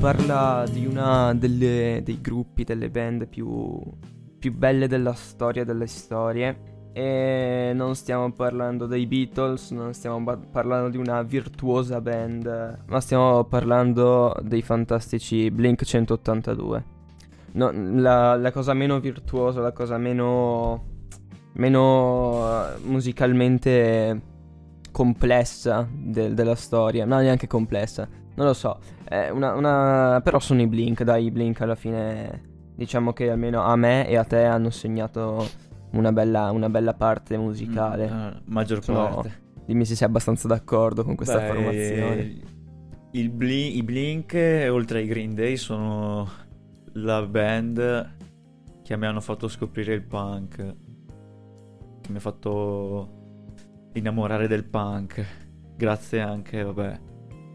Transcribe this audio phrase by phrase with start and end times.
[0.00, 3.78] parla di una delle, dei gruppi, delle band più,
[4.38, 6.68] più belle della storia delle storie.
[6.94, 13.00] E non stiamo parlando dei Beatles, non stiamo ba- parlando di una virtuosa band, ma
[13.00, 16.84] stiamo parlando dei fantastici Blink 182.
[17.52, 20.84] No, la, la cosa meno virtuosa, la cosa meno,
[21.54, 24.20] meno uh, musicalmente
[24.90, 28.78] complessa de- della storia, no neanche complessa, non lo so,
[29.32, 30.20] una, una...
[30.22, 32.48] però sono i Blink, dai, i Blink alla fine
[32.80, 35.46] diciamo che almeno a me e a te hanno segnato
[35.92, 38.10] una bella, una bella parte musicale.
[38.10, 39.48] Mm, uh, maggior parte.
[39.66, 42.42] Dimmi se sei abbastanza d'accordo con questa Beh, affermazione.
[43.12, 44.34] Bli- I Blink,
[44.70, 46.28] oltre ai Green Day, sono
[46.94, 48.16] la band
[48.82, 50.56] che mi hanno fatto scoprire il punk,
[52.00, 55.24] che mi ha fatto innamorare del punk.
[55.76, 56.98] Grazie anche, vabbè,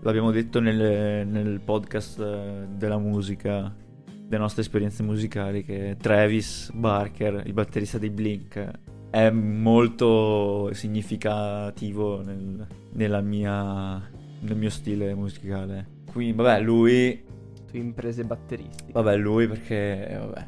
[0.06, 3.76] l'abbiamo detto nel, nel podcast eh, della musica,
[4.06, 8.72] delle nostre esperienze musicali, che Travis Barker, il batterista dei Blink,
[9.10, 13.98] è molto significativo nel, nella mia,
[14.42, 16.04] nel mio stile musicale.
[16.12, 17.24] Quindi, vabbè, lui...
[17.72, 18.92] Tu imprese batteristiche.
[18.92, 20.48] Vabbè, lui perché, vabbè,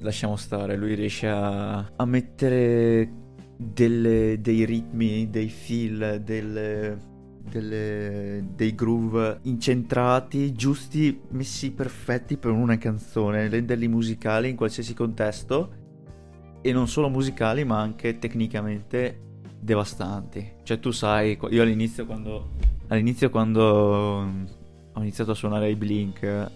[0.00, 3.10] lasciamo stare, lui riesce a, a mettere
[3.56, 6.96] delle, dei ritmi, dei feel, delle,
[7.50, 15.78] delle, dei groove incentrati, giusti, messi perfetti per una canzone, renderli musicali in qualsiasi contesto
[16.62, 19.20] e non solo musicali ma anche tecnicamente
[19.58, 20.52] devastanti.
[20.62, 22.50] Cioè tu sai, io all'inizio quando,
[22.88, 23.62] all'inizio quando
[24.92, 26.50] ho iniziato a suonare i Blink,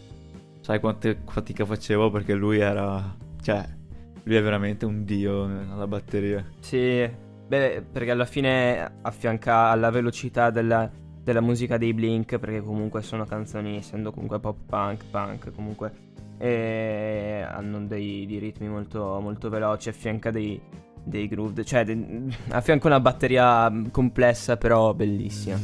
[0.61, 3.17] sai quante fatica facevo perché lui era...
[3.43, 3.83] cioè
[4.27, 6.45] lui è veramente un dio alla batteria.
[6.61, 7.07] Sì,
[7.47, 10.91] beh, perché alla fine affianca alla velocità della,
[11.23, 15.93] della musica dei Blink, perché comunque sono canzoni, essendo comunque pop punk, punk comunque,
[16.39, 20.61] e hanno dei, dei ritmi molto, molto veloci, affianca dei,
[21.03, 25.59] dei groove, cioè de, affianca una batteria complessa però bellissima.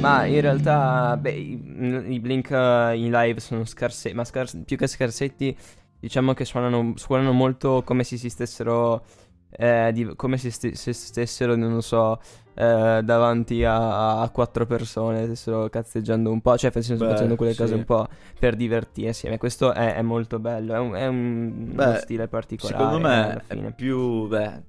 [0.00, 4.76] Ma in realtà, beh, i, i Blink uh, in live sono scarsetti, ma scars- più
[4.76, 5.56] che scarsetti,
[6.02, 9.04] diciamo che suonano, suonano molto come se si stessero,
[9.50, 12.20] eh, di, come se, st- se, stessero, non lo so,
[12.54, 17.52] eh, davanti a, a, quattro persone, stessero cazzeggiando un po', cioè facendo, Beh, facendo quelle
[17.52, 17.58] sì.
[17.58, 19.28] cose un po' per divertirsi.
[19.28, 22.76] E questo è, è, molto bello, è un, è un Beh, stile particolare.
[22.76, 24.62] Secondo me è più, beh,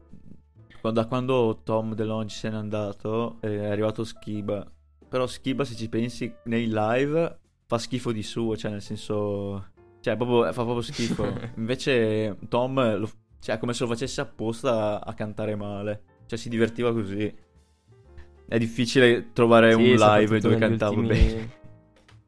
[0.91, 4.67] da quando Tom DeLonge se n'è andato, è arrivato Skiba
[5.13, 9.72] però Skiba, se ci pensi, nei live fa schifo di suo, cioè nel senso...
[10.03, 11.33] Cioè, proprio, fa proprio schifo.
[11.55, 13.09] Invece Tom, lo,
[13.39, 16.01] cioè, come se lo facesse apposta a, cantare male.
[16.25, 17.33] Cioè, si divertiva così.
[18.45, 21.25] È difficile trovare sì, un live dove cantavo ultimi...
[21.25, 21.49] bene.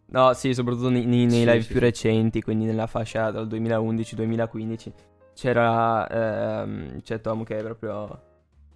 [0.05, 4.91] No, sì, soprattutto nei, nei, sì, live sì, più recenti, quindi nella fascia dal 2011-2015.
[5.33, 6.61] C'era...
[6.61, 8.21] Ehm, c'è Tom che è proprio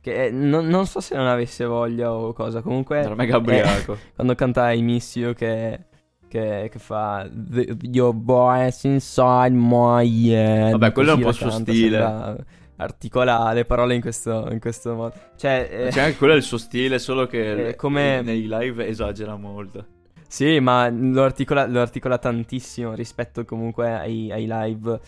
[0.02, 2.62] che eh, non, non, so se non avesse voglia o cosa.
[2.62, 3.00] Comunque.
[3.00, 3.94] Era mega ubriaco.
[3.94, 5.86] Eh, quando canta I Miss You che.
[6.30, 10.72] Che, che fa the, Your boys inside my head.
[10.72, 12.46] Vabbè, quello è un po' il suo stile.
[12.76, 15.14] Articolare le parole in questo, in questo modo.
[15.36, 18.22] Cioè, eh, cioè, anche quello è il suo stile, solo che eh, come...
[18.22, 19.98] nei live esagera molto.
[20.28, 25.00] Sì, ma lo articola, lo articola tantissimo rispetto comunque ai, ai live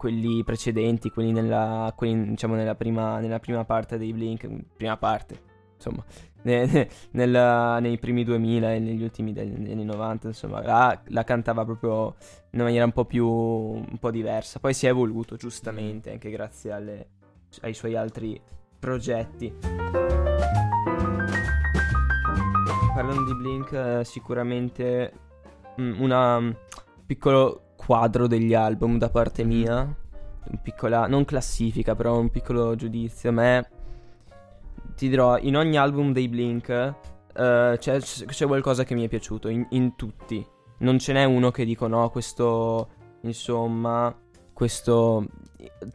[0.00, 5.38] quelli precedenti, quelli nella, quelli, diciamo nella, prima, nella prima parte dei Blink, prima parte,
[5.74, 6.02] insomma,
[6.42, 11.64] ne, nella, nei primi 2000 e negli ultimi degli anni 90, insomma, la, la, cantava
[11.64, 12.14] proprio
[12.50, 14.58] in maniera un po' più, un po' diversa.
[14.58, 17.08] Poi si è evoluto, giustamente, anche grazie alle,
[17.62, 18.40] ai suoi altri
[18.78, 19.52] progetti.
[22.94, 25.12] Parlando di Blink, eh, sicuramente
[25.80, 26.50] mm, una mm,
[27.06, 29.96] piccolo quadro degli album da parte mia.
[30.42, 33.28] Un piccola, non classifica, però un piccolo giudizio.
[33.30, 33.68] A me,
[35.00, 39.48] ti dirò, in ogni album dei Blink uh, c'è, c'è, qualcosa che mi è piaciuto,
[39.48, 40.46] in, in, tutti.
[40.80, 42.88] Non ce n'è uno che dico no, questo,
[43.22, 44.14] insomma,
[44.52, 45.24] questo...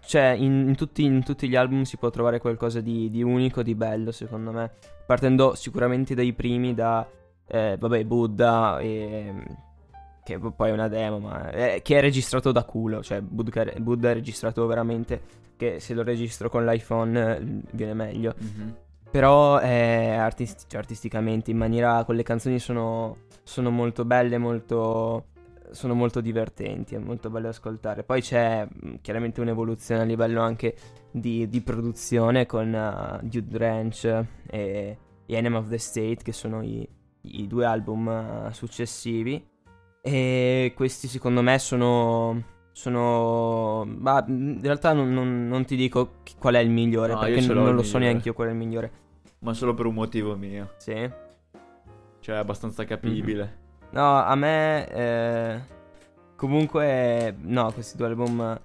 [0.03, 3.61] Cioè, in, in, tutti, in tutti, gli album si può trovare qualcosa di, di unico,
[3.61, 4.71] di bello, secondo me.
[5.05, 7.07] Partendo sicuramente dai primi, da,
[7.45, 9.33] eh, vabbè, Buddha e
[10.23, 14.13] che poi è una demo, ma è, che è registrato da culo, cioè Buddha è
[14.15, 15.21] registrato veramente,
[15.55, 18.33] che se lo registro con l'iPhone eh, viene meglio.
[18.43, 18.69] Mm-hmm.
[19.11, 25.27] Però è artist- cioè, artisticamente, in maniera, quelle canzoni sono, sono molto belle, molto,
[25.71, 28.03] sono molto divertenti, è molto bello ascoltare.
[28.03, 30.75] Poi c'è mm, chiaramente un'evoluzione a livello anche
[31.11, 36.61] di, di produzione con uh, Dude Ranch e, e Enemy of the State, che sono
[36.61, 36.87] i
[37.31, 39.43] i due album eh, successivi.
[40.01, 42.53] E questi secondo me sono.
[42.75, 43.85] Sono.
[43.85, 47.69] Ma in realtà non, non- non ti dico qual è il migliore, No, perché non
[47.69, 48.91] il lo so neanche io qual è il migliore.
[49.39, 50.73] Ma solo per un motivo mio.
[50.77, 51.09] Sì.
[52.19, 53.63] Cioè, è abbastanza capibile.
[53.91, 54.89] No, a me.
[54.89, 55.59] eh,
[56.35, 57.33] comunque.
[57.43, 58.59] No, questi due album.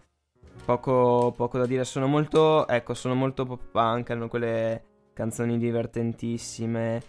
[0.64, 1.84] Poco, poco da dire.
[1.84, 2.66] Sono molto.
[2.66, 4.10] Ecco, sono molto pop punk.
[4.10, 7.00] Hanno quelle canzoni divertentissime.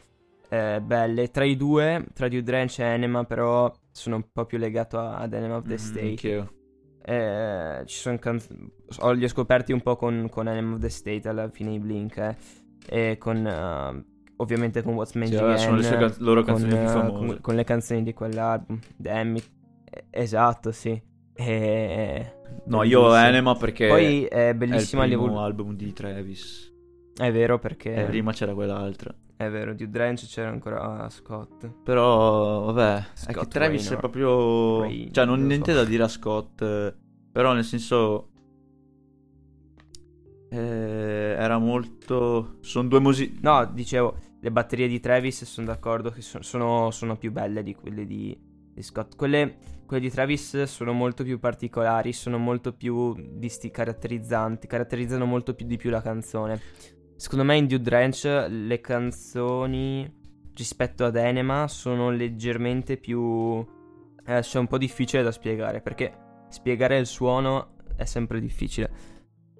[0.50, 1.32] eh, belle.
[1.32, 3.74] Tra i due, tra Dew Drench e Enema, però.
[3.90, 6.08] Sono un po' più legato a- ad Enema of the Mm, State.
[6.08, 6.54] anch'io.
[7.04, 8.70] Eh, ci sono canzoni.
[9.00, 11.80] Ho, li ho scoperti un po' con, con Enema of the State alla fine i
[11.80, 12.18] Blink.
[12.18, 12.36] eh,
[13.12, 13.46] e con.
[13.46, 14.06] eh,
[14.38, 17.26] ovviamente con What's Magic vabbè, sono le sue can- loro con, canzoni più eh, famose.
[17.26, 18.80] con- con le canzoni di quell'album.
[18.98, 19.50] Damn it.
[19.90, 21.02] Eh, Esatto, sì.
[21.34, 22.34] E...
[22.66, 23.28] No, io bellissimo.
[23.28, 25.46] Enema perché Poi è è il bellissima primo l'evoluzione.
[25.46, 26.74] album di Travis.
[27.16, 27.94] È vero perché.
[27.96, 29.14] E prima c'era quell'altra.
[29.42, 31.68] È vero, di Drench c'era ancora Scott.
[31.84, 34.00] Però, vabbè, è che Scott Travis è Raynor.
[34.00, 34.82] proprio...
[34.82, 35.78] Ray- cioè, non non niente so.
[35.80, 36.64] da dire a Scott,
[37.32, 38.30] però nel senso...
[40.50, 42.58] eh, era molto...
[42.60, 43.40] Sono due musiche...
[43.42, 47.74] No, dicevo, le batterie di Travis sono d'accordo che so- sono, sono più belle di
[47.74, 49.16] quelle di, di Scott.
[49.16, 55.56] Quelle, quelle di Travis sono molto più particolari, sono molto più disti- caratterizzanti, caratterizzano molto
[55.56, 56.62] più di più la canzone.
[57.22, 60.12] Secondo me in Dew Drench le canzoni
[60.56, 63.64] rispetto ad Enema sono leggermente più...
[64.26, 66.12] Eh, cioè un po' difficile da spiegare perché
[66.50, 68.90] spiegare il suono è sempre difficile.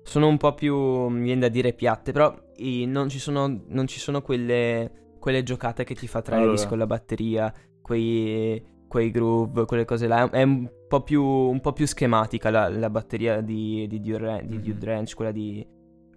[0.02, 3.86] Sono un po' più, mi viene da dire, piatte, però i- non ci sono, non
[3.86, 6.68] ci sono quelle, quelle giocate che ti fa Travis Allora.
[6.68, 10.28] con la batteria, quei, quei groove, quelle cose là.
[10.32, 14.18] È un po' più, un po' più schematica la, la batteria di, di, di Dew
[14.20, 14.80] Mhm.
[14.80, 15.64] Drench, quella di,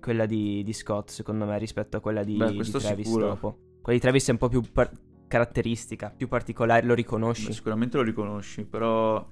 [0.04, 3.28] quella di, di Scott, secondo me, rispetto a quella di, Beh, di Travis sicuro.
[3.28, 3.58] dopo.
[3.80, 4.92] Quella di Travis è un po' più par-
[5.26, 7.46] caratteristica, più particolare, lo riconosci.
[7.46, 9.26] Beh, sicuramente lo riconosci, però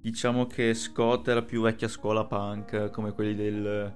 [0.00, 3.94] diciamo che Scott era più vecchia scuola punk, come quelli del...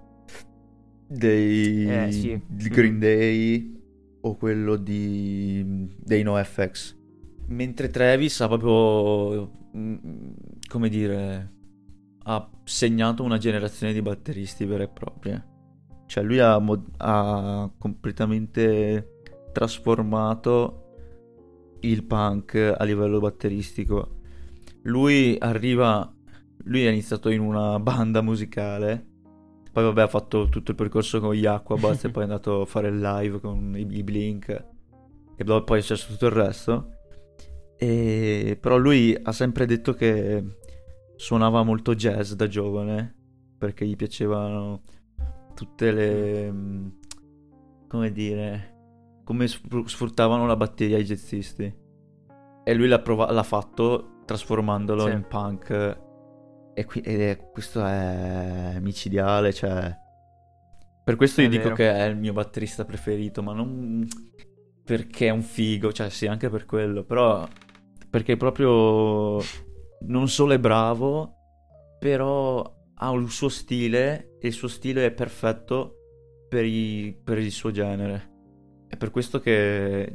[1.09, 1.91] dei...
[1.91, 2.41] Eh, sì.
[2.47, 3.83] di Green Day
[4.21, 5.97] o quello di...
[5.99, 6.97] dei NoFX.
[7.49, 9.51] Mentre Travis ha proprio...
[9.77, 10.31] mm,
[10.69, 11.53] come dire...
[12.23, 15.53] ha segnato una generazione di batteristi vere e proprie.
[16.07, 19.21] Cioè lui ha, mod- ha completamente
[19.53, 20.81] trasformato
[21.81, 24.21] il punk a livello batteristico.
[24.83, 26.13] Lui arriva,
[26.65, 29.13] lui è iniziato in una banda musicale,
[29.73, 32.67] poi vabbè ha fatto tutto il percorso con gli Aquabats e poi è andato a
[32.67, 34.49] fare il live con i, i Blink
[35.37, 36.89] e poi è successo tutto il resto.
[37.77, 40.45] E, però lui ha sempre detto che
[41.17, 43.15] suonava molto jazz da giovane
[43.59, 44.83] perché gli piacevano
[45.55, 46.55] tutte le...
[47.89, 48.73] come dire...
[49.25, 51.83] come sfru- sfruttavano la batteria i jazzisti.
[52.65, 55.13] E lui l'ha, prova- l'ha fatto trasformandolo Sì.
[55.13, 55.99] in punk.
[56.75, 59.97] E qui- è- questo è micidiale, cioè...
[61.05, 61.75] Per questo È io dico vero.
[61.75, 64.07] che è il mio batterista preferito, ma non
[64.83, 67.47] perché è un figo, cioè sì, anche per quello, però
[68.09, 69.39] perché proprio
[70.07, 71.35] non solo è bravo,
[71.99, 75.97] però ha il suo stile e il suo stile è perfetto
[76.49, 78.33] per, i- per il suo genere.
[78.89, 80.15] È per questo che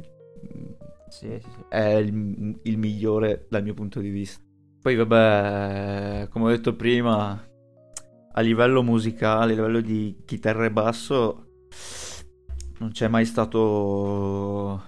[1.08, 1.64] Sì, sì, sì.
[1.68, 4.40] è il, il migliore dal mio punto di vista.
[4.80, 7.32] Poi vabbè, come ho detto prima,
[8.32, 11.46] a livello musicale, a livello di chitarra e basso,
[12.78, 14.82] non c'è mai stato...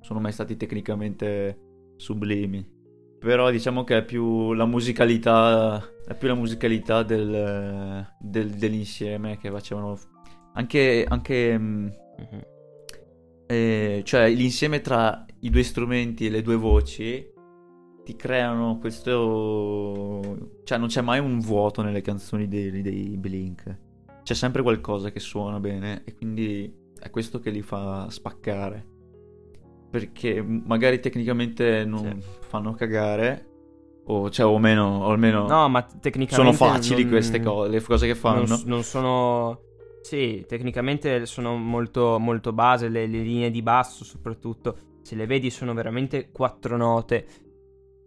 [0.00, 1.58] sono mai stati tecnicamente
[1.96, 2.78] sublimi.
[3.20, 9.50] Però diciamo che è più la musicalità, è più la musicalità del, del- dell'insieme che
[9.50, 9.98] facevano...
[10.54, 12.40] Anche, anche Mhm.
[13.46, 17.24] eh, cioè l'insieme tra i due strumenti e le due voci
[18.04, 20.60] ti creano questo...
[20.64, 23.78] Cioè non c'è mai un vuoto nelle canzoni dei, dei Blink.
[24.22, 28.86] C'è sempre qualcosa che suona bene e quindi è questo che li fa spaccare.
[29.90, 33.48] Perché magari tecnicamente non fanno cagare,
[34.04, 37.82] o, cioè, o meno, o almeno No, ma tecnicamente sono facili non- queste cose, le
[37.82, 38.44] cose che fanno.
[38.46, 39.62] Non, non sono.
[40.02, 44.76] Sì, tecnicamente sono molto, molto base, le, le linee di basso soprattutto.
[45.02, 47.26] Se le vedi sono veramente quattro note.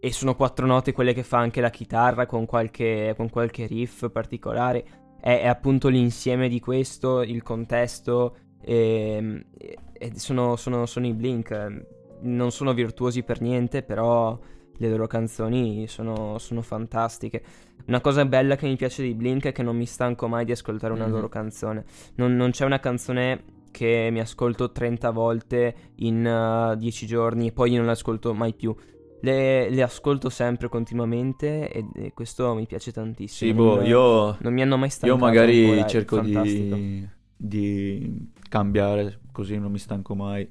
[0.00, 4.10] E sono quattro note quelle che fa anche la chitarra con qualche, con qualche riff
[4.10, 4.84] particolare.
[5.20, 8.36] È, è appunto l'insieme di questo, il contesto.
[8.64, 9.44] E,
[9.92, 11.86] e sono, sono, sono i Blink.
[12.20, 14.38] Non sono virtuosi per niente, però
[14.76, 17.42] le loro canzoni sono, sono fantastiche.
[17.86, 20.52] Una cosa bella che mi piace di Blink è che non mi stanco mai di
[20.52, 21.12] ascoltare una Mhm.
[21.12, 21.84] loro canzone.
[22.16, 27.52] Non, non c'è una canzone che mi ascolto 30 volte in uh, 10 giorni e
[27.52, 28.74] poi non le ascolto mai più.
[29.20, 33.50] Le, le ascolto sempre continuamente e, e, questo mi piace tantissimo.
[33.50, 34.36] Sì, boh, non, io...
[34.40, 39.78] Non mi hanno mai stancato Io magari ancora, cerco di, di cambiare, così non mi
[39.78, 40.48] stanco mai.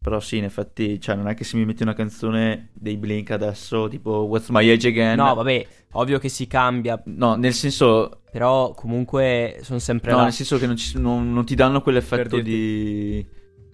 [0.00, 3.30] Però sì, in effetti, cioè, non è che se mi metti una canzone dei Blink
[3.30, 5.16] adesso, tipo What's My Age Again...
[5.16, 7.00] No, vabbè, ovvio che si cambia.
[7.06, 8.20] No, nel senso...
[8.30, 10.22] Però comunque sono sempre No, là.
[10.24, 13.26] nel senso che non, ci- non- non ti danno quell'effetto di...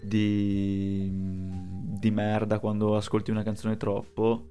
[0.03, 1.11] di...
[1.13, 4.49] di merda quando ascolti una canzone troppo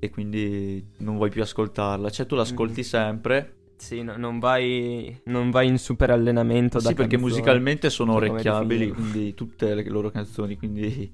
[0.00, 2.10] e quindi non vuoi più ascoltarla.
[2.10, 2.86] Cioè, tu l'ascolti Mhm.
[2.86, 3.54] sempre...
[3.80, 7.32] Sì, no- non, vai, non vai in super allenamento da Sì, perché canzone.
[7.32, 11.10] musicalmente sono orecchiabili, quindi tutte le loro canzoni, quindi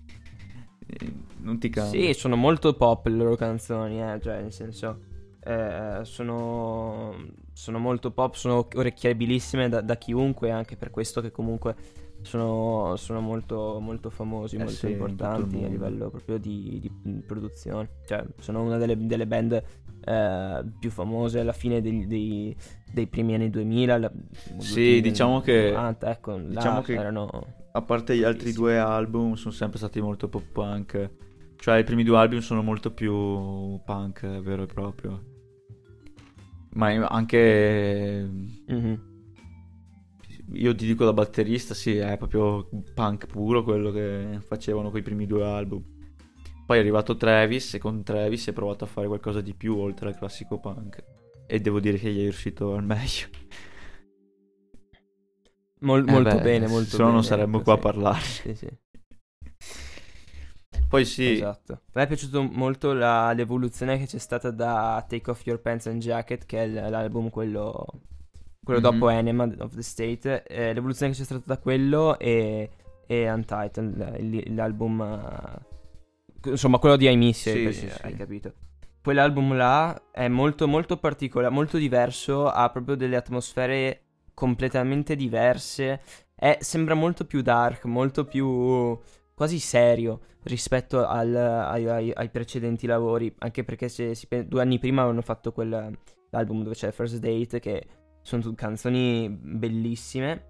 [0.86, 2.12] eh, non ti cambia.
[2.12, 5.00] Sì, sono molto pop le loro canzoni, eh, cioè nel senso
[5.44, 7.14] eh, sono,
[7.52, 11.76] sono molto pop, sono orecchiabilissime da, da chiunque, anche per questo che comunque
[12.22, 17.88] sono, sono molto, molto famosi, Eh molto sì, importanti a livello proprio di, di produzione.
[18.06, 19.62] Cioè, sono una delle, delle band
[20.06, 22.56] eh, più famose alla fine degli- dei,
[22.92, 23.98] dei primi anni 2000.
[23.98, 24.12] la-
[24.58, 27.28] Sì, diciamo che- 90, ecco, diciamo che- erano...
[27.72, 31.10] A parte gli altri due album, sono sempre stati molto pop punk.
[31.56, 35.24] Cioè, i primi due album sono molto più punk, vero e proprio.
[36.74, 38.28] Ma anche.
[38.66, 39.14] Mhm.
[40.52, 45.26] Io ti dico da batterista, sì, è proprio punk puro quello che facevano quei primi
[45.26, 45.82] due album.
[46.66, 50.08] Poi è arrivato Travis e con Travis è provato a fare qualcosa di più oltre
[50.08, 51.02] al classico punk.
[51.46, 53.28] E devo dire che gli è riuscito al meglio.
[55.80, 57.08] Mol- Eh molto beh, bene, molto se bene.
[57.08, 57.82] no non saremmo qua a sì.
[57.82, 58.20] parlare.
[58.20, 58.68] Sì, sì.
[60.88, 61.72] Poi sì, Esatto.
[61.72, 65.86] A me è piaciuto molto la- l'evoluzione che c'è stata da Take Off Your Pants
[65.86, 67.86] and Jacket, che è l'album quello,
[68.62, 68.92] quello Mhm.
[68.98, 70.44] dopo Enema of the State.
[70.44, 72.70] eh, l'evoluzione che c'è stata da quello e,
[73.06, 75.00] e Untitled, l'album...
[75.00, 75.74] eh,
[76.50, 78.16] insomma, quello di I Miss Sì, sì, hai sì.
[78.16, 78.52] capito.
[79.02, 84.02] Quell'album là è molto molto particolare, molto diverso, ha proprio delle atmosfere
[84.34, 86.00] completamente diverse.
[86.34, 88.98] È- sembra molto più dark, molto più
[89.34, 93.32] quasi serio rispetto al- ai, ai- ai precedenti lavori.
[93.38, 97.86] Anche perché se si due anni prima avevano fatto quell'album dove c'è First Date, che
[98.22, 100.46] sono canzoni bellissime.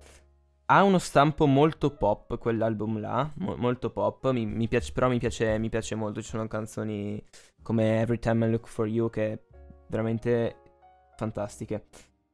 [0.69, 5.19] Ha uno stampo molto pop quell'album là, mo- molto pop, mi, mi piace, però mi
[5.19, 6.21] piace, mi piace molto.
[6.21, 7.23] Ci sono canzoni
[7.63, 9.45] come Every Time I Look For You che
[9.89, 10.57] veramente
[11.17, 11.87] fantastiche.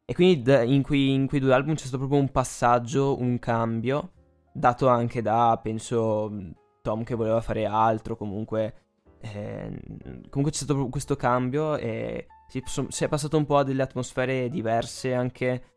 [0.05, 3.39] E quindi d- in, quei, in quei due album c'è stato proprio un passaggio, un
[3.39, 4.13] cambio,
[4.53, 6.33] dato anche da, penso,
[6.81, 8.75] Tom che voleva fare altro, comunque...
[9.21, 9.81] eh,
[10.31, 14.49] comunque c'è stato questo cambio e si, si è passato un po' a delle atmosfere
[14.49, 15.72] diverse, anche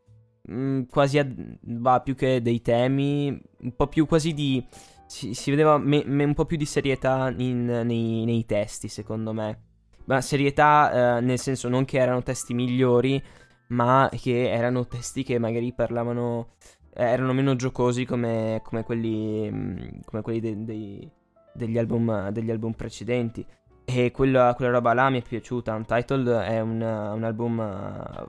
[0.46, 1.28] mh, quasi a,
[1.62, 3.28] va più che dei temi,
[3.62, 4.64] un po' più quasi di...
[5.08, 9.34] Si, si vedeva me- me- un po' più di serietà in- nei, nei testi, secondo
[9.34, 9.60] me.
[10.06, 13.22] Ma serietà eh, nel senso non che erano testi migliori,
[13.68, 16.56] ma che erano testi che magari parlavano,
[16.94, 21.12] eh, erano meno giocosi come, come quelli, mh, come quelli de- dei-
[21.54, 23.46] degli, album, degli album precedenti.
[23.88, 25.74] E quella, quella roba là mi è piaciuta.
[25.76, 28.28] Untitled è un, un album eh,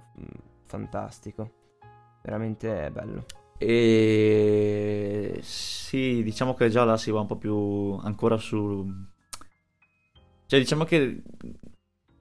[0.66, 1.50] fantastico,
[2.26, 3.24] veramente bello.
[3.56, 8.84] E sì, diciamo che già là si va un po' più ancora su...
[10.46, 11.22] Cioè diciamo che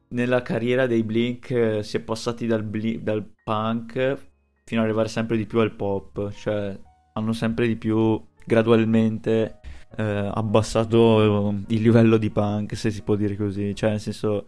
[0.10, 4.18] nella carriera dei Blink eh, si è passati dal, bli- dal punk
[4.64, 6.80] fino ad arrivare sempre di più al pop, cioè
[7.14, 9.60] hanno sempre di più gradualmente
[9.98, 14.46] eh, abbassato il livello di punk, se si può dire così, cioè nel senso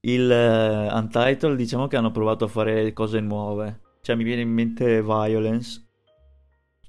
[0.00, 4.50] il eh, Untitled diciamo che hanno provato a fare cose nuove, cioè mi viene in
[4.50, 5.82] mente Violence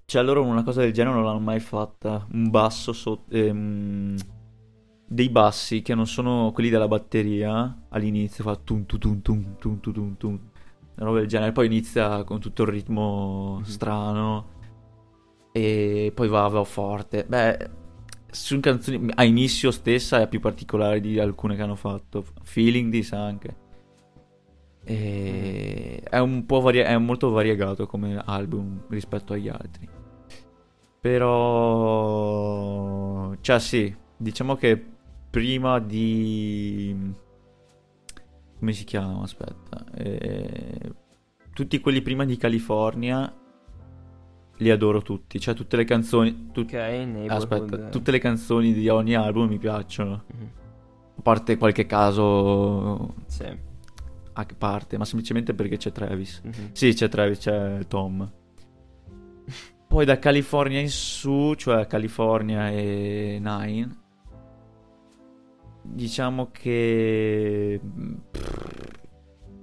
[0.06, 2.26] cioè loro una cosa del genere non l'hanno mai fatta.
[2.32, 3.26] Un basso sotto...
[3.30, 7.88] dei bassi che non sono quelli della batteria.
[7.90, 10.40] All'inizio fa tum tum tum tum tum tum tum tum.
[10.96, 11.52] Una roba del genere.
[11.52, 13.64] Poi inizia con tutto il ritmo Mhm.
[13.66, 14.46] strano.
[15.52, 17.26] E poi va, va forte.
[17.28, 17.70] Beh,
[18.32, 19.12] su canzoni...
[19.14, 22.24] A Inizio stessa è più particolare di alcune che hanno fatto.
[22.44, 23.66] Feeling This anche.
[24.90, 29.88] E è un po' varia- è molto variegato come album rispetto agli altri.
[31.58, 34.84] Però, cioè, sì, diciamo che
[35.30, 37.14] prima di
[38.60, 39.22] come si chiama?
[39.24, 40.94] Aspetta, Eh,
[41.54, 43.32] tutti quelli prima di California
[44.58, 45.40] li adoro tutti.
[45.40, 46.50] Cioè, tutte le canzoni.
[46.52, 47.30] tut- Ok, Neighborhood.
[47.32, 50.24] Aspetta, tutte le canzoni di ogni album mi piacciono.
[50.34, 50.50] Mhm.
[51.18, 53.66] A parte qualche caso Sì.
[54.40, 56.42] A parte, ma semplicemente perché c'è Travis.
[56.44, 56.70] Mhm.
[56.72, 58.32] Sì, c'è Travis, c'è Tom.
[59.88, 64.06] Poi da California in su, cioè California e Nine,
[65.82, 67.80] diciamo che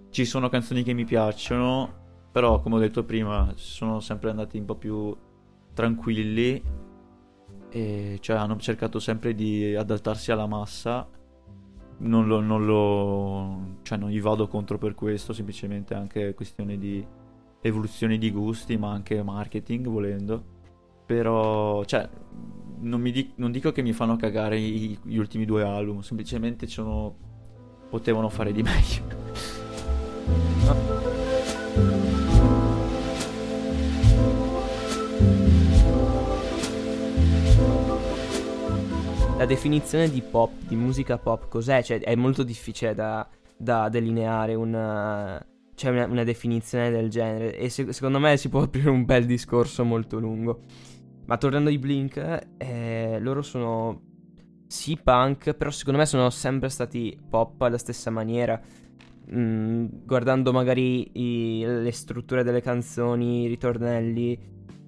[0.09, 4.64] ci sono canzoni che mi piacciono, però come ho detto prima sono sempre andati un
[4.64, 5.14] po' più
[5.75, 6.62] tranquilli,
[7.69, 11.07] e cioè hanno cercato sempre di adattarsi alla massa.
[11.97, 17.05] Non lo, non lo cioè non gli vado contro per questo, semplicemente anche questione di
[17.61, 20.53] evoluzione di gusti, ma anche marketing volendo.
[21.07, 22.09] Però, cioè,
[22.81, 27.15] non, di- non dico che mi fanno cagare i- gli ultimi due album, semplicemente sono...
[27.89, 29.03] potevano fare di meglio.
[39.37, 41.83] La definizione di pop, di musica pop, cos'è?
[41.83, 47.57] Cioè, è molto difficile da, da delineare una, cioè una, una, definizione del genere.
[47.59, 50.61] E se, secondo me si può aprire un bel discorso molto lungo.
[51.26, 54.03] Ma tornando ai Blink, eh, loro sono
[54.69, 58.61] sì punk, però secondo me sono sempre stati pop alla stessa maniera.
[59.35, 64.38] Mm, guardando magari i, le strutture delle canzoni, i ritornelli,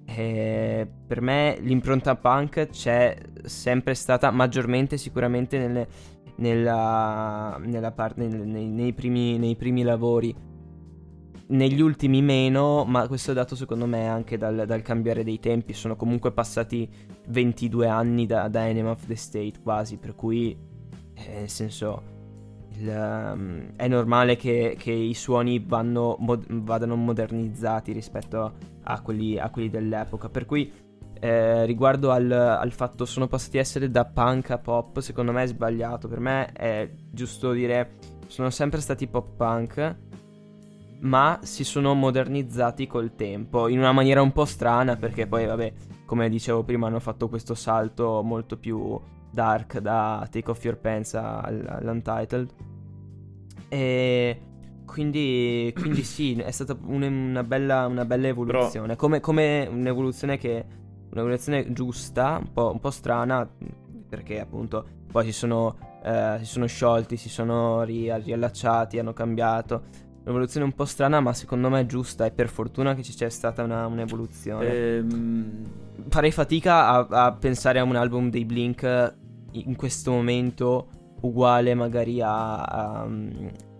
[0.09, 5.87] eh, per me l'impronta punk c'è sempre stata maggiormente sicuramente nelle,
[6.37, 10.33] nella, nella parte, nei, nei, primi, nei primi lavori
[11.49, 15.73] negli ultimi meno, ma questo è dato secondo me anche dal, dal cambiare dei tempi.
[15.73, 16.89] Sono comunque passati
[17.27, 20.57] 22 anni da, da Enema of the State quasi, per cui,
[21.13, 22.15] eh, nel senso,
[22.77, 28.53] il, um, è normale che, che i suoni vanno, mod- vadano modernizzati rispetto a
[29.01, 30.29] quelli, a quelli dell'epoca.
[30.29, 30.71] Per cui,
[31.19, 35.43] eh, riguardo al, al, fatto sono passati a essere da punk a pop, secondo me
[35.43, 36.07] è sbagliato.
[36.07, 39.95] Per me è giusto dire sono sempre stati pop punk
[40.99, 45.73] ma si sono modernizzati col tempo in una maniera un po' strana perché poi vabbè
[46.05, 48.99] come dicevo prima hanno fatto questo salto molto più
[49.31, 52.53] dark da Take Off Your Pants all'Untitled
[53.69, 54.41] e
[54.87, 58.87] quindi, quindi sì è stata un, una, bella, una, bella, evoluzione.
[58.87, 58.95] Però...
[58.95, 60.65] come, come, un'evoluzione che
[61.11, 63.47] un'evoluzione giusta un po', un po', strana
[64.09, 70.05] perché appunto poi si sono, eh, si sono sciolti si sono ri- riallacciati hanno cambiato.
[70.23, 72.25] Un'evoluzione un po' strana, ma secondo me è giusta.
[72.25, 74.73] E per fortuna che ci sia stata una, un'evoluzione.
[74.73, 75.65] Ehm...
[76.09, 79.15] Farei fatica a, a, pensare a un album dei Blink
[79.51, 80.89] in questo momento
[81.21, 83.07] uguale magari a, a,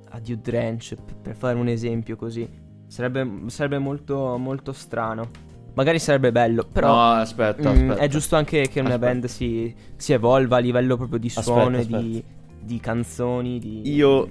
[0.09, 2.47] a Dude Drench, per fare un esempio così.
[2.87, 5.29] Sarebbe, sarebbe molto, molto strano.
[5.77, 9.11] Magari sarebbe bello, però no, aspetta, mh, mm, è giusto anche che una aspetta.
[9.11, 12.23] band si, si, evolva a livello proprio di suono aspetta, di,
[12.63, 13.59] di, canzoni.
[13.59, 13.93] Di...
[13.93, 14.27] Io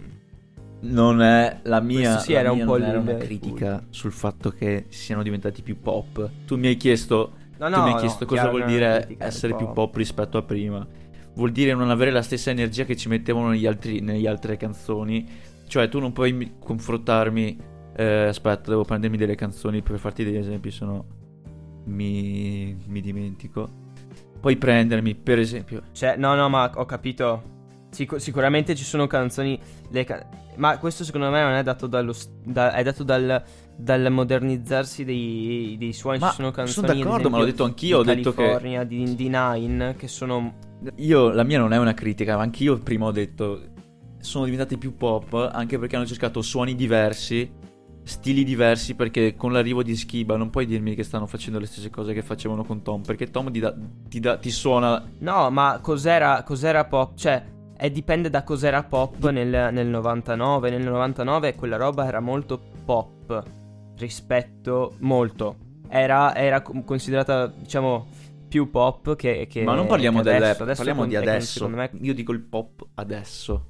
[0.81, 5.23] non è la mia, sì, era un po' era una critica sul fatto che siano
[5.23, 6.29] diventati più pop.
[6.47, 9.55] Tu mi hai chiesto, no, no, tu mi hai chiesto no, cosa vuol dire essere
[9.55, 10.85] più pop rispetto a prima.
[11.35, 15.29] Vuol dire non avere la stessa energia che ci mettevano negli altri, negli altre canzoni.
[15.67, 17.59] Cioè, tu non puoi confrontarmi.
[17.97, 21.05] Eh, aspetta, devo prendermi delle canzoni per farti degli esempi, se no
[21.87, 23.85] mi, mi dimentico.
[24.41, 25.83] Puoi prendermi, per esempio.
[25.93, 27.55] Cioè, no, no, ma ho capito.
[27.91, 29.59] Sic- sicuramente ci sono canzoni.
[30.05, 32.15] Ca- ma questo secondo me non è dato dallo.
[32.45, 33.43] Da- è dato dal,
[33.77, 36.19] dal modernizzarsi dei, dei suoni.
[36.19, 36.87] Ma ci sono canzoni.
[36.89, 37.99] Sono d'accordo, ma l'ho detto anch'io.
[37.99, 38.87] Ho detto California, che.
[38.89, 40.55] Di, di Nine, che sono.
[40.97, 43.75] Io, la mia non è una critica, ma anch'io prima ho detto.
[44.19, 47.51] Sono diventati più pop anche perché hanno cercato suoni diversi,
[48.03, 48.95] stili diversi.
[48.95, 52.23] Perché con l'arrivo di Skiba non puoi dirmi che stanno facendo le stesse cose che
[52.23, 53.03] facevano con Tom.
[53.03, 53.75] Perché Tom ti, da,
[54.09, 55.05] ti, da, ti suona.
[55.19, 57.17] No, ma cos'era, cos'era pop?
[57.17, 60.71] Cioè e dipende da cos'era pop nel, nel 99.
[60.71, 63.43] Nel 99 quella roba era molto pop
[63.99, 64.95] rispetto...
[65.01, 65.57] molto.
[65.89, 68.09] Era, era considerata, diciamo,
[68.49, 71.69] più pop che, che Ma non parliamo dell'epoca, adesso parliamo con, di adesso.
[71.69, 71.91] Me...
[72.01, 73.67] Io dico il pop adesso.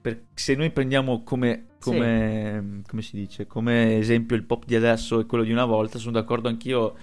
[0.00, 2.88] Per, se noi prendiamo come, come, sì.
[2.88, 6.12] come, si dice, come esempio il pop di adesso e quello di una volta, sono
[6.12, 6.94] d'accordo anch'io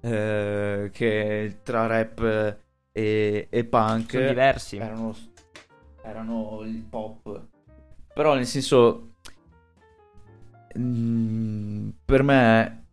[0.00, 2.58] eh, che tra rap
[2.92, 4.76] e, e punk sono diversi.
[4.76, 5.14] Erano
[6.04, 7.46] erano il pop.
[8.12, 9.14] Però nel senso...
[10.76, 12.86] Mh, mm, per me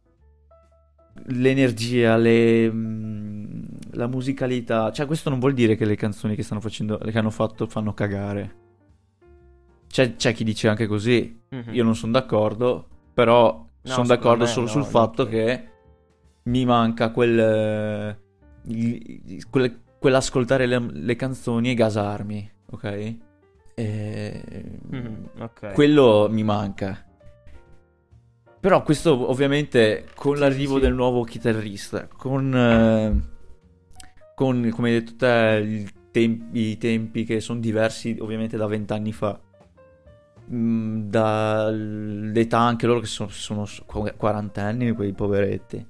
[1.26, 4.92] l'energia, le, mh, mm, la musicalità...
[4.92, 7.94] Cioè questo non vuol dire che le canzoni che stanno facendo, che hanno fatto fanno
[7.94, 8.61] cagare.
[9.92, 11.42] C'è, c'è chi dice anche così.
[11.54, 11.74] Mm-hmm.
[11.74, 15.70] Io non sono d'accordo, però no, sono d'accordo solo no, sul fatto che...
[16.44, 18.18] mi manca quel...
[19.50, 23.16] quel quell'ascoltare le, le canzoni e gasarmi ok?
[23.76, 24.42] E...
[24.94, 25.74] Mm, okay.
[25.74, 27.06] Quello mi manca.
[28.60, 30.82] Però questo ovviamente con Sì, l'arrivo sì.
[30.82, 33.22] del nuovo chitarrista, con, eh,
[34.36, 39.40] con come hai detto te, tem- i tempi che sono diversi ovviamente da vent'anni fa,
[40.50, 45.86] mm, dall'età anche loro che sono, sono qu- quarantenni, quei poveretti,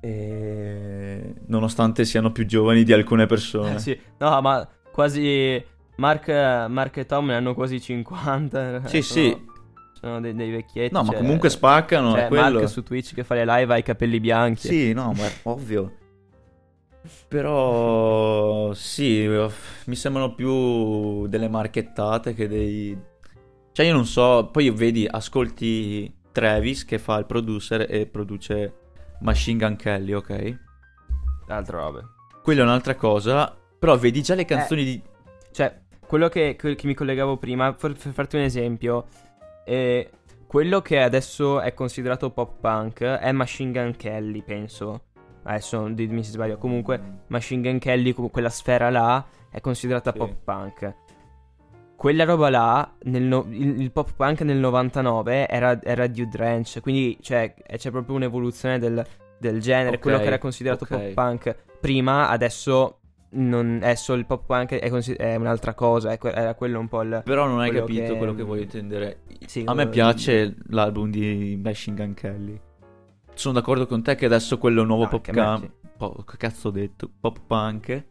[0.00, 3.74] e nonostante siano più giovani di alcune persone.
[3.74, 4.00] Eh, sì.
[4.18, 5.64] No, ma quasi
[5.96, 8.86] Mark, Mark e Tom ne hanno quasi 50.
[8.86, 9.46] Sì, sono, sì.
[10.00, 10.92] Sono dei, dei vecchietti.
[10.92, 12.58] No, ma cioè- comunque spaccano, Cioè, è quello.
[12.58, 14.66] Mark su Twitch che fa le live ha i capelli bianchi.
[14.66, 15.96] Sì, no, ma è ovvio.
[17.28, 19.28] Però sì,
[19.86, 22.96] mi sembrano più delle marchettate che dei...
[23.72, 28.74] Cioè io non so, poi vedi, ascolti Travis che fa il producer e produce
[29.20, 30.58] Machine Gun Kelly, ok?
[31.48, 32.02] Altre robe.
[32.42, 35.02] Quella è un'altra cosa, però vedi già le canzoni di...
[35.52, 39.06] Cioè, quello che, che mi collegavo prima, per, per farti un esempio,
[39.64, 40.10] eh,
[40.46, 45.04] quello che adesso è considerato pop punk è Machine Gun Kelly, penso.
[45.44, 46.58] Adesso dimmi se sbaglio.
[46.58, 50.18] Comunque, Machine Gun Kelly, quella sfera là, è considerata Sì.
[50.18, 50.94] pop punk.
[52.02, 56.80] Quella roba là, nel no- il, il pop punk nel 99 era, era Dude Ranch,
[56.80, 59.06] quindi cioè, eh, c'è proprio un'evoluzione del,
[59.38, 59.94] del genere.
[59.94, 60.90] Ok, Quello che era considerato ok.
[60.90, 62.98] pop punk prima, adesso
[63.34, 66.10] non è solo il pop punk, è, consi- è un'altra cosa.
[66.10, 67.22] è que- era quello un po' il.
[67.24, 69.20] Però non hai quello capito che- quello che voglio intendere.
[69.46, 72.60] Sì, A me piace l'album di Machine Gun Kelly.
[73.34, 75.70] Sono d'accordo con te che adesso quello nuovo No, pop punk.
[75.96, 77.08] po- che cazzo ho detto?
[77.20, 78.06] Pop punk.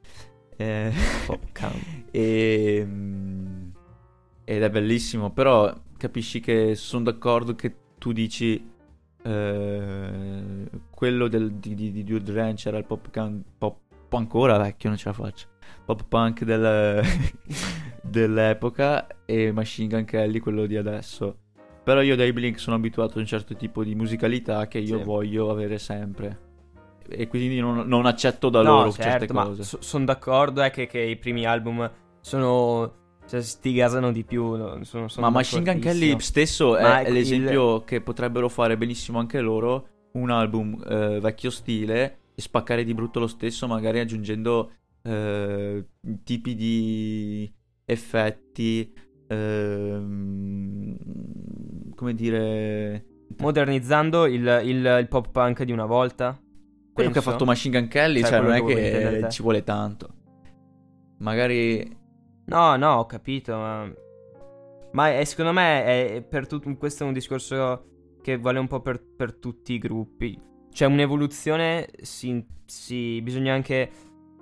[0.55, 0.91] Eh,
[1.25, 2.03] Pop punk.
[2.11, 3.60] e, mm,
[4.55, 5.31] ed è bellissimo.
[5.31, 8.69] Però capisci che sono d'accordo che tu dici.
[9.23, 13.43] eh, quello del, di, di, di Dude Ranch era il pop punk.
[13.57, 13.79] Pop,
[14.13, 15.47] ancora vecchio, non ce la faccio.
[15.85, 17.01] Pop punk del-
[18.01, 21.37] dell'epoca e Machine Gun Kelly quello di adesso.
[21.83, 25.03] Però io dai Blink sono abituato a un certo tipo di musicalità che io Sì.
[25.03, 26.49] voglio avere sempre.
[27.09, 29.77] E quindi non, non accetto da no, loro certo, certe cose.
[29.81, 32.99] sono d'accordo è che, che i primi album sono.
[33.31, 34.55] Cioè, sti gasano di più.
[34.57, 38.75] no, Sono, sono Ma Machine Gun Kelly stesso è, è il- l'esempio che potrebbero fare
[38.75, 39.87] benissimo anche loro.
[40.13, 44.71] Un album eh, vecchio stile e spaccare di brutto lo stesso, magari aggiungendo
[45.03, 45.85] eh,
[46.25, 47.49] tipi di
[47.85, 48.91] effetti.
[49.27, 50.97] ehm,
[51.95, 53.05] come dire.
[53.37, 56.37] Modernizzando il, il- il pop punk di una volta.
[56.93, 57.31] Quello che ha penso.
[57.31, 60.09] fatto Machine Gun Kelly, Cioè, cioè, non è che ci vuole tanto.
[61.19, 61.99] Magari.
[62.45, 63.55] No, no, ho capito.
[63.55, 63.91] Ma,
[64.93, 65.83] ma è- secondo me
[66.17, 67.85] è per tut- questo è un discorso
[68.21, 70.39] che vale un po' per, per tutti i gruppi.
[70.71, 73.89] C'è un'evoluzione, si, si- bisogna anche...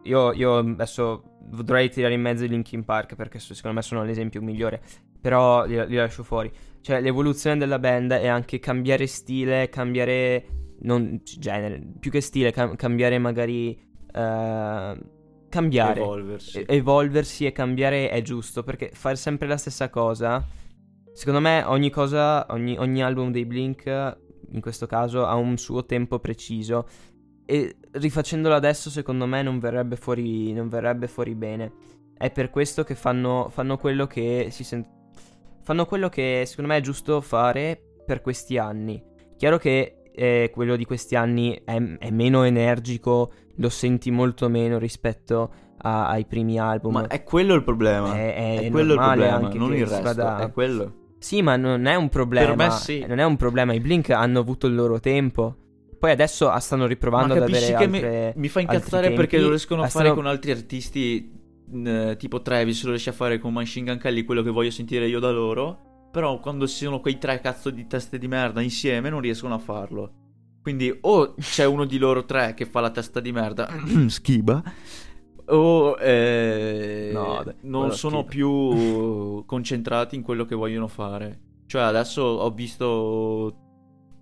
[0.04, 4.42] Io, io adesso dovrei tirare in mezzo i Linkin Park perché secondo me sono l'esempio
[4.42, 4.82] migliore,
[5.20, 6.52] però li, li lascio fuori.
[6.82, 10.46] Cioè l'evoluzione della band è anche cambiare stile, cambiare...
[10.82, 13.78] Non genere, più che stile, cam- cambiare magari...
[14.14, 14.98] eh,
[15.50, 16.00] cambiare.
[16.02, 16.60] Evolversi.
[16.60, 20.46] e- evolversi e cambiare è giusto perché fare sempre la stessa cosa
[21.20, 23.86] secondo me ogni cosa ogni, ogni album dei Blink
[24.52, 26.88] in questo caso ha un suo tempo preciso.
[27.46, 31.74] E rifacendolo adesso secondo me non verrebbe fuori non verrebbe fuori bene.
[32.16, 34.90] È per questo che fanno, fanno quello che si sent-
[35.62, 39.04] fanno quello che secondo me è giusto fare per questi anni.
[39.36, 44.78] Chiaro che eh, quello di questi anni è, è meno energico lo senti molto meno
[44.78, 45.52] rispetto
[45.82, 46.94] a- ai primi album.
[46.94, 48.14] Ma è quello il problema.
[48.16, 50.02] È- è È, quello il problema, non il resto.
[50.02, 50.94] vada- È quello.
[51.20, 52.48] Sì, ma non è un problema.
[52.48, 53.06] Per me sì.
[53.08, 53.74] Non è un problema.
[53.74, 55.56] I Blink hanno avuto il loro tempo.
[56.00, 58.32] Poi adesso stanno riprovando ad avere altre...
[58.34, 61.38] mi, mi fa incazzare perché lo riescono a Ah, fare stanno- con altri artisti
[62.18, 65.20] tipo Travis lo riesce a fare con Machine Gun Kelly quello che voglio sentire io
[65.20, 69.22] da loro però quando ci sono quei tre cazzo di teste di merda insieme non
[69.22, 70.14] riescono a farlo.
[70.62, 73.68] Quindi o c'è uno di loro tre che fa la testa di merda
[74.08, 74.62] schiba
[75.46, 78.30] o eh, No, dai, non sono schifo.
[78.30, 81.40] più concentrati in quello che vogliono fare.
[81.66, 83.56] Cioè adesso ho visto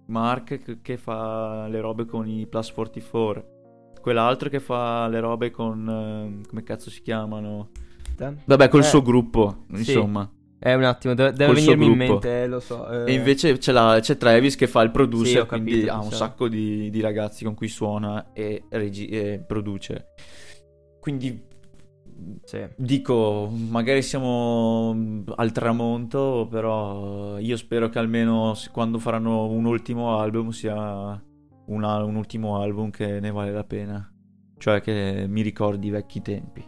[0.08, 3.56] Mark che- fa le robe con i Plus 44
[4.02, 7.72] quell'altro che fa le robe con eh, come cazzo si chiamano?
[8.46, 9.92] Vabbè col Eh, suo gruppo sì.
[10.60, 12.90] Eh, un attimo, deve, deve venirmi in mente, eh, lo so.
[13.06, 13.12] eh.
[13.12, 16.10] e invece c'è, la- c'è Travis che fa il Sì, producer quindi capito, ha un
[16.10, 16.16] sì.
[16.16, 20.08] sacco di, di ragazzi con cui suona e, regi- e produce
[21.00, 21.46] quindi
[22.44, 22.66] Sì.
[22.76, 30.50] Dico, magari siamo al tramonto, però io spero che almeno quando faranno un ultimo album
[30.50, 30.74] sia
[31.68, 34.12] un, al- un ultimo album che ne vale la pena.
[34.58, 36.66] Cioè che mi ricordi i vecchi tempi.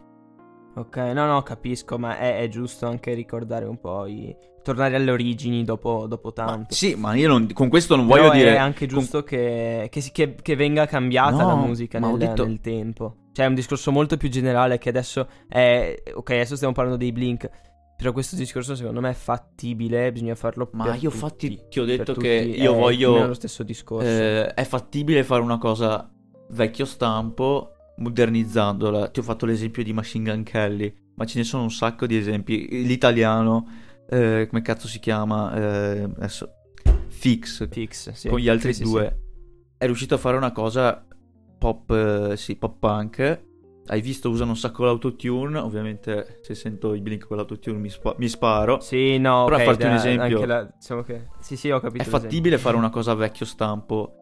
[0.76, 4.34] Ok, no, no, capisco, ma è, è giusto anche ricordare un po' i...
[4.64, 6.74] tornare alle origini dopo, dopo Ma, tanto.
[6.76, 8.54] sì, ma io non- con questo non Però voglio dire...
[8.54, 12.16] è anche giusto che, che si- che- che venga cambiata la No, musica ma ho
[12.16, 13.16] nel, detto- nel tempo.
[13.34, 15.96] Cioè, è un discorso molto più generale che adesso è...
[16.14, 17.50] Ok, adesso stiamo parlando dei Blink,
[17.98, 21.86] però questo discorso secondo me è fattibile, bisogna farlo Ma io tutti, infatti ti ho
[21.86, 23.26] detto che io è voglio...
[23.28, 24.08] lo stesso discorso.
[24.08, 26.10] Eh, è fattibile fare una cosa
[26.52, 29.10] vecchio stampo modernizzandola.
[29.10, 32.18] Ti ho fatto l'esempio di Machine Gun Kelly, ma ce ne sono un sacco di
[32.18, 32.68] esempi.
[32.86, 33.68] L'italiano,
[34.10, 35.54] eh, come cazzo si chiama?
[35.56, 36.50] Eh, adesso,
[37.08, 38.30] Fix, Fix, sì.
[38.30, 39.18] con gli altri Sì, due.
[39.22, 39.28] sì.
[39.78, 41.06] È riuscito a fare una cosa
[41.58, 43.44] pop, eh, sì, pop punk.
[43.88, 45.58] Hai visto, usano un sacco l'autotune.
[45.58, 48.80] Ovviamente, se sento i blink con l'autotune mi, spa- mi sparo.
[48.82, 51.28] Sì, no, Però a ok, farti un da- esempio- anche la- diciamo che...
[51.40, 52.04] Sì, sì, ho capito.
[52.04, 54.19] È fattibile fare una cosa vecchio stampo,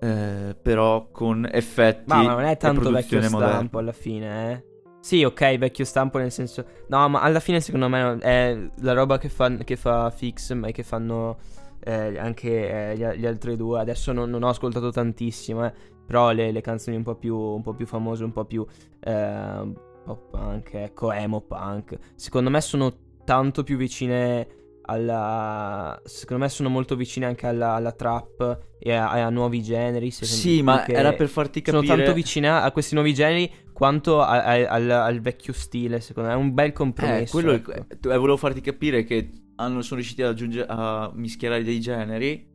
[0.00, 3.54] eh, però con effetti Ma non è tanto vecchio produzione moderna.
[3.54, 4.64] stampo alla fine, eh.
[5.00, 6.64] Sì, ok, vecchio stampo nel senso...
[6.88, 10.70] No, ma alla fine secondo me è la roba che fa, che fa Fix, ma
[10.70, 11.38] che fanno
[11.80, 13.80] eh, anche eh, gli, gli altri due.
[13.80, 15.72] Adesso non, non ho ascoltato tantissimo, eh.
[16.06, 18.66] Però le, le canzoni un po' più, un po' più famose, un po' più...
[19.00, 21.98] Eh, pop punk, ecco, emo punk.
[22.14, 22.92] Secondo me sono
[23.24, 24.48] tanto più vicine
[24.88, 26.00] alla...
[26.04, 30.10] Secondo me sono molto vicine anche alla, alla trap e a, a nuovi generi.
[30.10, 31.96] Sì, ma era per farti Sono capire...
[31.96, 36.34] tanto vicine a questi nuovi generi quanto a- a- al, al vecchio stile, secondo me.
[36.34, 37.32] È un bel Eh, compromesso.
[37.32, 37.72] quello ecco.
[37.72, 42.46] eh, volevo farti capire che hanno, sono riusciti ad aggiungere, a mischiare dei generi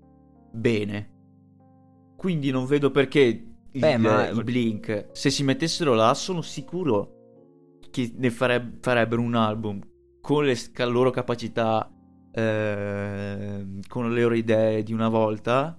[0.51, 1.11] bene.
[2.17, 3.19] Quindi non vedo perché
[3.71, 7.11] il, Beh, ma- i Blink, se si mettessero là, sono sicuro
[7.91, 9.79] che ne fareb- farebbero un album
[10.21, 11.91] con le loro capacità,
[12.33, 15.77] eh, con le loro idee di una volta,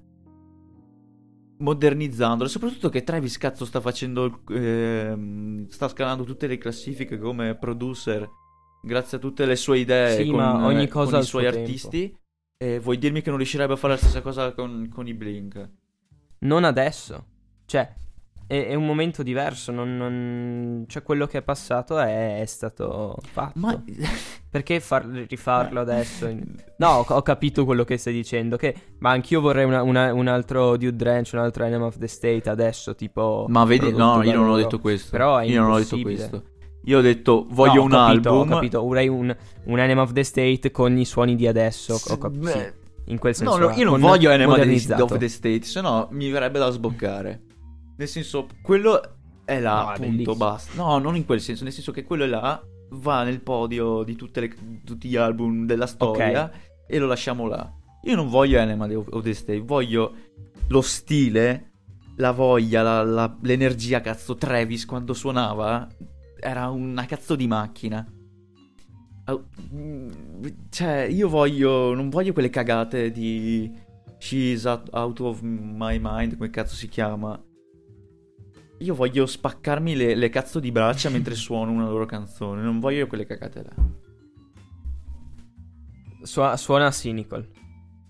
[1.58, 2.48] modernizzandolo.
[2.48, 8.28] Soprattutto che Travis cazzo sta facendo, ehm, sta scalando tutte le classifiche come producer
[8.82, 11.40] grazie a tutte le sue idee Sì, con, ma ogni eh, cosa con i suo
[11.40, 12.16] suoi artisti.
[12.56, 15.70] E vuoi dirmi che non riuscirebbe a fare la stessa cosa con, con i Blink?
[16.40, 17.26] Non adesso.
[17.66, 17.92] Cioè,
[18.46, 19.72] è, è un momento diverso.
[19.72, 23.59] Non, non- Cioè, quello che è passato è, è stato fatto.
[23.59, 23.83] Ma
[24.54, 26.28] Perché far- rifarlo adesso?
[26.78, 28.57] No, ho, ho capito quello che stai dicendo.
[28.57, 28.74] Che...
[28.98, 32.48] Ma anch'io vorrei una- una- un altro Dude Drench, un altro Enema of the State
[32.48, 33.46] adesso, tipo...
[33.48, 35.09] Ma vedi, no, io non ho detto questo.
[35.11, 36.28] Però è io non ho detto impossibile.
[36.28, 36.52] questo.
[36.87, 38.40] Io ho detto voglio No, ho un capito, album.
[38.50, 41.98] Ho capito, vorrei un, un Enema of the State con i suoni di adesso.
[42.11, 43.57] Ho cap- Beh, sì, in quel senso.
[43.57, 47.40] No, no, io non voglio Enema of the State, se no mi verrebbe da sboccare.
[47.96, 49.00] Nel senso, quello
[49.44, 50.37] è là, No, punto, bellissimo.
[50.37, 50.83] basta.
[50.83, 54.14] No, non in quel senso, nel senso che quello è là, va nel podio di
[54.16, 54.54] tutte le-
[54.85, 56.50] tutti gli album della storia
[56.87, 57.70] e lo lasciamo là.
[58.04, 60.14] Io non voglio Enema of the State, voglio
[60.68, 61.72] lo stile,
[62.16, 65.88] la voglia, la- la- l'energia, cazzo, Travis quando suonava
[66.40, 68.07] era una cazzo di macchina.
[70.70, 71.94] Cioè, io voglio.
[71.94, 73.72] Non voglio quelle cagate di.
[74.18, 77.40] She's out, out of my mind, come cazzo si chiama.
[78.78, 82.62] Io voglio spaccarmi le, le cazzo di braccia mentre suono una loro canzone.
[82.62, 83.74] Non voglio quelle cagate là.
[86.22, 87.48] Su- suona cynical.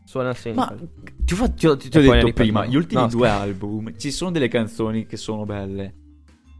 [0.05, 0.88] Suona Ma cynical.
[1.24, 3.42] ti ho, ti ho- ti ho detto prima, gli ultimi No, due scherzo.
[3.42, 5.94] album ci sono delle canzoni che sono belle.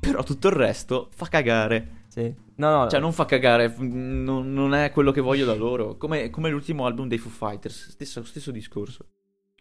[0.01, 2.03] Però tutto il resto fa cagare.
[2.09, 2.33] Sì.
[2.57, 5.97] No, no, Cioè, non fa cagare, non, non è quello che voglio da loro.
[5.97, 9.07] Come, come l'ultimo album dei Foo Fighters, stesso, stesso discorso.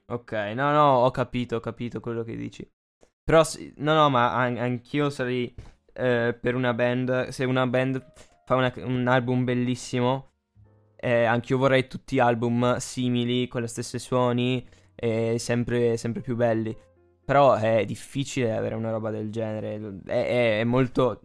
[0.08, 2.70] Ok, no, no, ho capito, ho capito quello che dici.
[3.24, 3.42] Però,
[3.78, 5.54] no, no, ma an- anch'io sarei
[5.94, 7.28] eh, per una band.
[7.30, 8.04] Se una band
[8.46, 10.32] fa una- un album bellissimo,
[10.98, 16.76] eh, anch'io vorrei tutti album simili, con le stesse suoni, e sempre, sempre più belli.
[17.26, 20.00] Però è difficile avere una roba del genere.
[20.06, 21.22] È, è- è molto.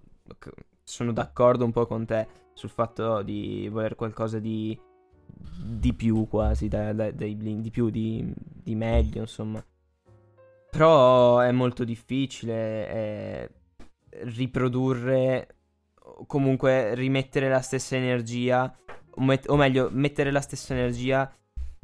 [0.85, 4.79] Sono d'accordo un po' con te sul fatto di voler qualcosa di
[5.61, 9.65] di più quasi da- da- dai Blink, di più di, di meglio insomma
[10.71, 13.51] però è molto difficile eh,
[14.25, 15.57] riprodurre
[16.27, 18.75] comunque rimettere la stessa energia
[19.11, 21.31] o, met- o meglio mettere la stessa energia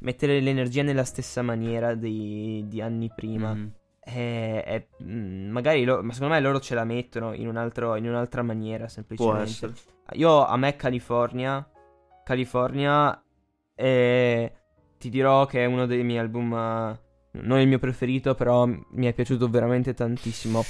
[0.01, 3.55] mettere l'energia nella stessa maniera di, di anni prima.
[3.55, 3.66] Mm.
[4.01, 7.97] è, è- mm, magari lo- ma secondo me loro ce la mettono in, un altro-
[7.97, 9.73] in un'altra maniera semplicemente.
[10.12, 11.66] io a me California
[12.23, 13.23] California
[13.75, 14.53] eh,
[14.99, 16.99] ti dirò che è uno dei miei album
[17.42, 20.64] non il mio preferito però mi è piaciuto veramente tantissimo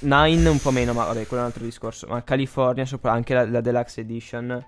[0.00, 3.32] Nine un po' meno ma vabbè quello è un altro discorso ma California sopra anche
[3.34, 4.66] la, la Deluxe Edition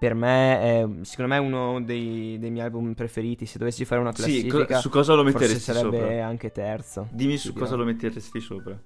[0.00, 4.00] per me è secondo me è uno dei, dei miei album preferiti se dovessi fare
[4.00, 6.26] una Sì, co- classifica su cosa lo forse metteresti sarebbe sopra?
[6.26, 8.80] anche terzo Dimmi su cosa lo metteresti sopra.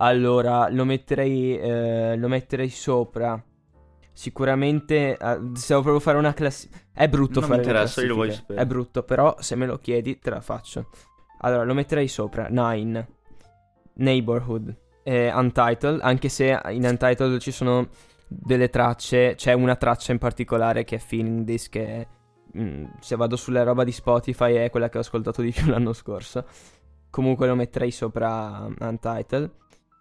[0.00, 3.42] allora lo metterei eh, lo metterei sopra
[4.18, 6.76] Sicuramente, eh, se devo fare una classifica...
[6.92, 8.32] È brutto Non fare classifiche.
[8.32, 8.60] sapere.
[8.60, 10.88] È brutto, però se me lo chiedi te la faccio.
[11.42, 12.48] Allora, lo metterei sopra.
[12.50, 13.06] Nine.
[13.94, 14.76] Neighborhood.
[15.04, 17.90] E Untitled, anche se in Untitled ci sono
[18.26, 22.06] delle tracce, c'è una traccia in particolare che è Feeling This che è,
[22.58, 25.92] mm, se vado sulla roba di Spotify è quella che ho ascoltato di più l'anno
[25.92, 26.44] scorso.
[27.08, 29.48] Comunque lo metterei sopra Untitled.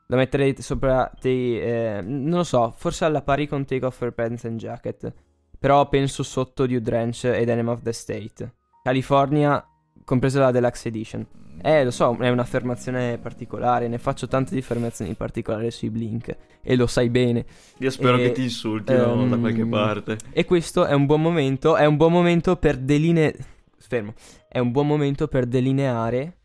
[0.10, 4.12] Lo metterei sopra dei, eh, non lo so, forse alla pari con Take Off Her
[4.12, 5.14] Pants and Jacket.
[5.60, 8.54] Però penso sotto Dew Drench ed Enema of the State.
[8.84, 9.66] California,
[10.06, 11.28] compresa la Deluxe Edition.
[11.62, 13.90] Eh, lo so, è un'affermazione particolare.
[13.90, 16.38] Ne faccio tante di affermazioni particolari sui Blink.
[16.62, 17.46] E lo sai bene.
[17.80, 20.18] Io spero E, che ti insultino ehm, da qualche parte.
[20.32, 21.76] E questo è un buon momento.
[21.76, 23.36] È un buon momento per delineare.
[23.78, 24.14] Fermo.
[24.48, 26.38] È un buon momento per delineare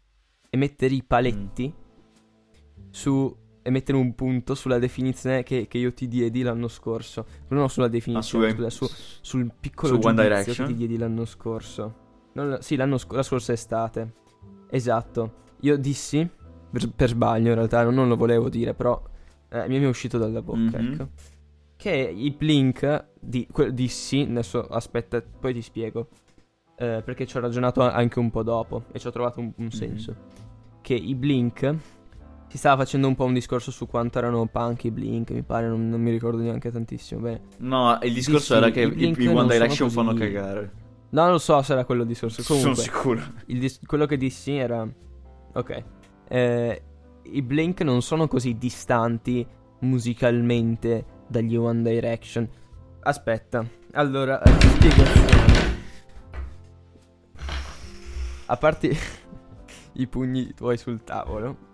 [0.51, 1.73] e mettere i paletti
[2.91, 3.39] su.
[3.65, 7.25] E mettere un punto sulla definizione che, che io ti diedi l'anno scorso.
[7.49, 8.87] Non sulla Ah, definizione, su, scusa, su,
[9.21, 11.95] sul piccolo su che ti diedi l'anno scorso.
[12.33, 14.15] Non- sì, l'anno sc- la scorsa estate.
[14.69, 15.35] Esatto.
[15.61, 16.29] Io dissi,
[16.71, 19.01] per, per sbaglio in realtà, non, non lo volevo dire, però
[19.51, 20.93] eh, mi è uscito dalla bocca, Mhm.
[20.93, 21.09] ecco.
[21.77, 26.09] Che i Blink, di, que- dissi, adesso aspetta, poi ti spiego.
[26.77, 29.71] eh, perché ci ho ragionato anche un po' dopo e ci ho trovato un, un
[29.71, 30.17] senso.
[30.81, 31.77] Che i Blink
[32.53, 35.69] si stava facendo un po' un discorso su quanto erano punk i Blink, mi pare,
[35.69, 37.41] non, non mi ricordo neanche tantissimo bene.
[37.61, 40.73] No, il discorso era che i i, One Direction così- fanno cagare.
[41.13, 42.43] No, non so se era quello il discorso.
[42.47, 43.23] Comunque, Sono sicuro.
[43.47, 44.87] dis- quello che dissi era...
[45.55, 45.85] Ok.
[46.29, 46.83] Eh,
[47.23, 49.47] I Blink non sono così distanti
[49.81, 52.47] musicalmente dagli One Direction.
[53.01, 53.67] Aspetta.
[53.93, 55.03] Allora, eh, ti spiego.
[58.47, 58.95] A parte
[59.95, 61.71] i pugni tuoi sul tavolo.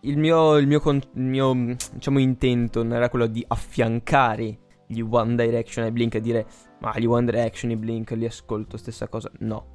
[0.00, 5.00] Il mio, il mio, il mio, mh, diciamo, intento non era quello di affiancare gli
[5.00, 6.46] One Direction ai Blink e dire
[6.80, 9.30] ma gli One Direction, i Blink li ascolto, stessa cosa.
[9.40, 9.74] No.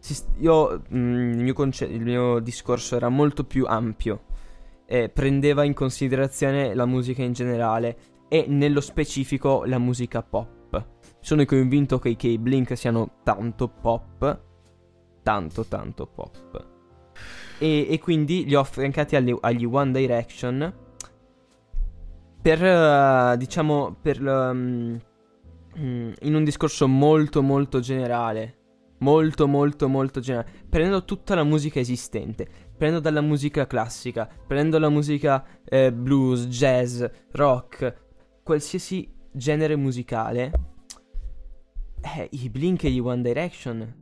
[0.00, 4.24] Si io, mm, il, mio conce- il mio discorso era molto più ampio.
[4.86, 7.96] E prendeva in considerazione la musica in generale
[8.28, 10.86] e nello specifico la musica pop.
[11.20, 14.40] Sono convinto che, che i Blink siano tanto pop.
[15.22, 16.68] Tanto, tanto pop.
[17.60, 20.74] E, e quindi li ho affiancati agli, agli One Direction
[22.42, 24.20] per, eh, diciamo, per...
[24.22, 24.98] um,
[25.74, 28.56] in un discorso molto, molto generale.
[28.98, 30.50] Molto, molto, molto generale.
[30.68, 32.46] Prendo tutta la musica esistente.
[32.76, 34.28] Prendo dalla musica classica.
[34.46, 37.94] Prendo la musica eh, blues, jazz, rock.
[38.42, 40.52] Qualsiasi genere musicale.
[42.02, 43.99] Eh, i Blink e gli One Direction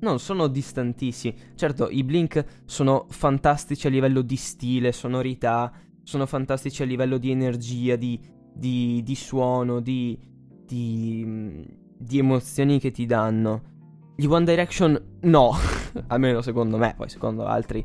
[0.00, 1.34] non sono distantissimi.
[1.54, 7.30] Certo, i Blink sono fantastici a livello di stile, sonorità, sono fantastici a livello di
[7.30, 8.20] energia, di,
[8.52, 10.18] di, di suono, di,
[10.66, 11.62] di, mm,
[11.98, 13.68] di emozioni che ti danno.
[14.16, 15.52] Gli One Direction no,
[16.08, 17.84] almeno secondo me, poi secondo altri,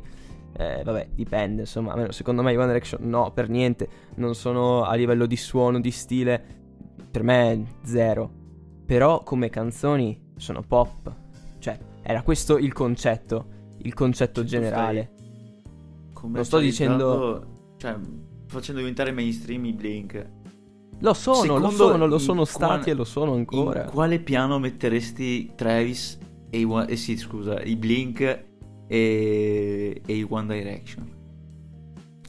[0.58, 4.84] eh, vabbè, dipende, insomma, almeno secondo me i One Direction no, per niente, non sono
[4.84, 6.42] a livello di suono, di stile,
[7.10, 8.44] per me zero.
[8.86, 11.12] Però come canzoni sono pop,
[11.58, 11.76] cioè
[12.08, 13.46] era questo il concetto,
[13.82, 15.10] il concetto Cioè, tu generale.
[15.16, 17.46] Lo sto Commercializzando-
[17.78, 17.96] Cioè,
[18.46, 20.26] facendo diventare mainstream i Blink.
[21.00, 23.84] Lo sono, lo Secondo sono, lo sono stati quale- e lo sono ancora.
[23.84, 28.20] In quale piano metteresti Travis e i, One- eh sì, scusa, i Blink
[28.86, 31.14] e, e i One Direction?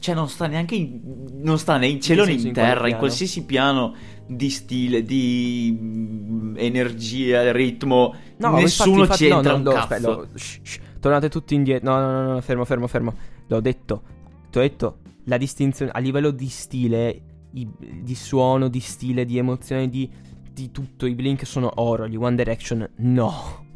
[0.00, 1.00] Cioè non sta neanche in,
[1.42, 3.94] non sta né in cielo né in in terra, in qualsiasi piano
[4.26, 9.62] di stile, di mm, energia, ritmo, No, nessuno infatti, infatti, ci no, entra no, un
[9.64, 9.82] no, cazzo.
[9.94, 11.90] aspetta, no, shh, shh, tornate tutti indietro.
[11.90, 13.14] No, no, no, no, fermo, fermo, fermo.
[13.48, 14.02] L'ho detto.
[14.50, 17.22] Ti ho detto la distinzione a livello di stile,
[17.52, 17.68] i-
[18.02, 20.08] di suono, di stile, di emozione, di,
[20.52, 21.06] di tutto.
[21.06, 23.66] I Blink sono oro, gli One Direction no.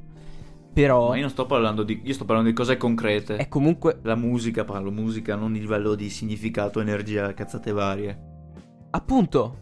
[0.73, 3.37] Però Ma io non sto parlando di io sto parlando di cose concrete.
[3.37, 8.19] è comunque La musica, parlo musica, non il livello di significato, energia, cazzate varie.
[8.91, 9.57] appunto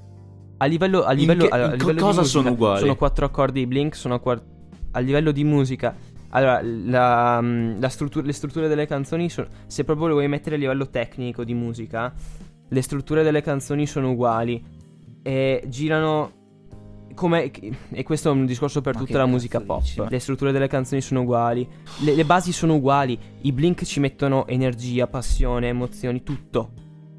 [0.58, 2.50] a livello a In livello, che- a- a in co- livello di cosa musica, sono
[2.52, 2.80] uguali?
[2.80, 4.44] Sono quattro accordi i Blink, sono quatt-
[4.92, 5.94] a livello di musica.
[6.30, 9.48] Allora, la, mm, la struttura- le strutture delle canzoni sono.
[9.66, 12.12] Se proprio lo vuoi mettere a livello tecnico di musica,
[12.68, 14.62] le strutture delle canzoni sono uguali.
[15.22, 16.32] E girano.
[17.14, 17.50] Come.
[17.90, 19.82] E questo è un discorso per Ma tutta la musica pop.
[19.82, 20.00] dici?
[20.08, 21.68] Le strutture delle canzoni sono uguali.
[22.04, 23.18] Le, le basi sono uguali.
[23.42, 26.70] I Blink ci mettono energia, passione, emozioni, tutto.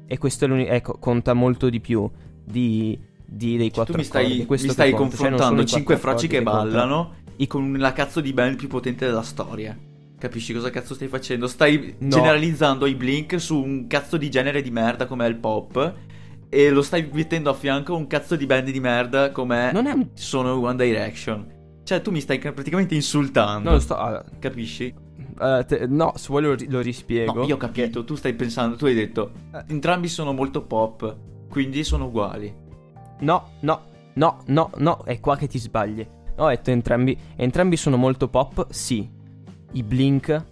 [0.06, 2.10] E questo è l'uni- ecco, conta molto di più
[2.44, 4.42] di, di- dei Cioè, quattro tu mi accordi.
[4.42, 6.70] stai, mi stai cioè confrontando i 5 quattro fracci che accordi
[7.36, 9.76] ballano con la cazzo di band più potente della storia.
[10.18, 11.46] Capisci cosa cazzo stai facendo?
[11.48, 12.08] Stai No.
[12.08, 15.94] generalizzando i Blink su un cazzo di genere di merda come è il pop
[16.48, 19.86] e lo stai mettendo a fianco a un cazzo di band di merda come Non
[19.86, 20.08] è un...
[20.14, 21.60] sono One Direction.
[21.82, 23.64] Cioè, tu mi stai ca- praticamente insultando.
[23.64, 24.24] Non lo sto...
[24.38, 24.94] Capisci?
[25.40, 27.32] eh, te- no, se vuoi lo, lo rispiego.
[27.40, 28.04] No, io ho capito.
[28.04, 29.64] Tu stai pensando, tu hai detto, Eh.
[29.68, 31.16] entrambi sono molto pop,
[31.48, 32.54] quindi sono uguali.
[33.20, 33.80] No, no,
[34.14, 36.06] no, no, no, è qua che ti sbagli.
[36.36, 39.08] Ho detto entrambi, entrambi sono molto pop, sì.
[39.72, 40.44] I Blink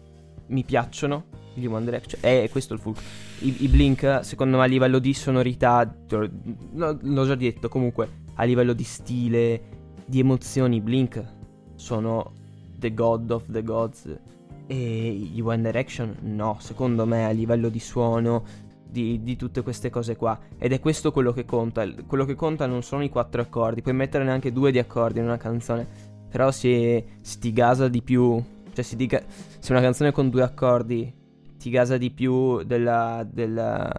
[0.49, 1.24] mi piacciono,
[1.55, 3.03] gli One Direction, eh, questo è il fulcro.
[3.41, 6.31] I, I Blink, secondo me, a livello di sonorità, lo-
[6.72, 9.62] no, l'ho già detto, comunque, a livello di stile,
[10.05, 11.22] di emozioni, i Blink
[11.76, 12.33] sono
[12.78, 14.18] the god of the gods.
[14.66, 18.45] E gli One Direction, no, secondo me, a livello di suono,
[18.91, 20.38] di, di tutte queste cose qua.
[20.59, 21.86] Ed è questo quello che conta.
[22.07, 25.24] Quello che conta non sono i quattro accordi, puoi mettere neanche due di accordi in
[25.24, 25.86] una canzone.
[26.30, 30.30] Però se, se ti gasa di più, cioè se, ti ga- se una canzone con
[30.30, 31.12] due accordi
[31.59, 33.93] ti gasa di più della, della,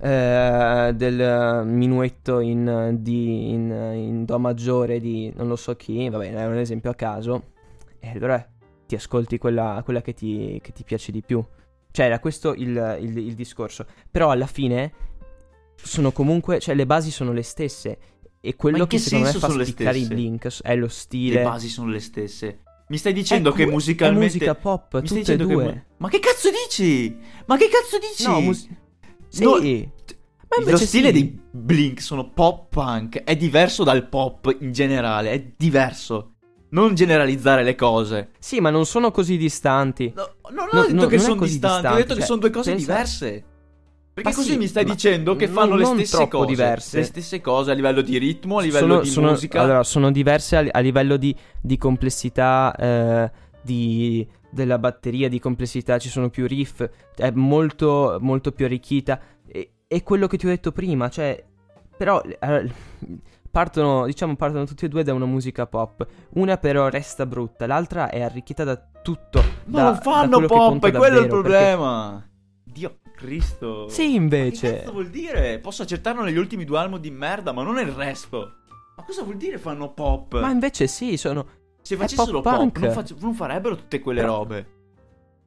[0.00, 6.18] eh, del minuetto in, di, in, in Do maggiore di non lo so chi, va
[6.18, 7.52] bene, è un esempio a caso,
[7.98, 8.44] e allora
[8.86, 11.44] ti ascolti quella, quella che, ti, che ti piace di più.
[11.96, 13.86] Cioè, era questo il, il- il discorso.
[14.10, 14.92] Però alla fine
[15.82, 17.98] sono comunque, cioè le basi sono le stesse.
[18.38, 20.04] E quello che, che secondo me fa spiccare i?
[20.06, 21.36] Blink è lo stile.
[21.36, 22.58] Le basi sono le stesse.
[22.88, 24.20] Mi stai dicendo È che cu- musicalmente...
[24.26, 25.64] È musica pop, Mi tutte e due.
[25.72, 25.84] che...
[25.96, 27.16] Ma che cazzo dici?
[27.46, 28.26] Ma che cazzo dici?
[28.28, 28.68] No, mus-
[29.28, 29.42] sì.
[29.42, 31.12] No, Ma Lo stile sì.
[31.14, 36.34] dei Blink sono pop punk, è diverso dal pop in generale, è diverso.
[36.68, 38.30] Non generalizzare le cose.
[38.38, 40.12] Sì, ma non sono così distanti.
[40.14, 42.26] No, non ho No, detto no, che è sono così distanti, ho detto che cioè,
[42.26, 43.44] sono due cose pensa- diverse.
[44.16, 46.48] Perché Ma così sì, mi stai dicendo che non- fanno le non stesse troppo cose.
[46.48, 46.96] diverse.
[46.98, 49.60] Le stesse cose a livello di ritmo, a livello sono, di sono- musica.
[49.60, 55.98] Allora, sono diverse a, a livello di, di complessità eh, di- della batteria, di complessità,
[55.98, 56.82] ci sono più riff,
[57.14, 59.20] è molto, molto più arricchita.
[59.46, 61.44] E, e quello che ti ho detto prima, cioè,
[61.98, 62.70] però eh,
[63.56, 66.06] partono, diciamo, partono tutti e due da una musica pop.
[66.34, 69.42] Una però resta brutta, l'altra è arricchita da tutto.
[69.66, 72.28] Ma da- non da fanno che pop, è quello il davvero, perché- problema.
[72.64, 73.88] Dio Cristo.
[73.88, 74.70] Sì, Ma invece.
[74.70, 75.58] che cazzo vuol dire?
[75.60, 78.52] Posso accettarlo negli ultimi due album di merda, ma non il resto.
[78.94, 80.38] Ma cosa vuol dire fanno pop?
[80.38, 81.46] Ma invece sì, sono...
[81.80, 84.70] Se facessero pop non, fac- non farebbero tutte quelle Però- robe.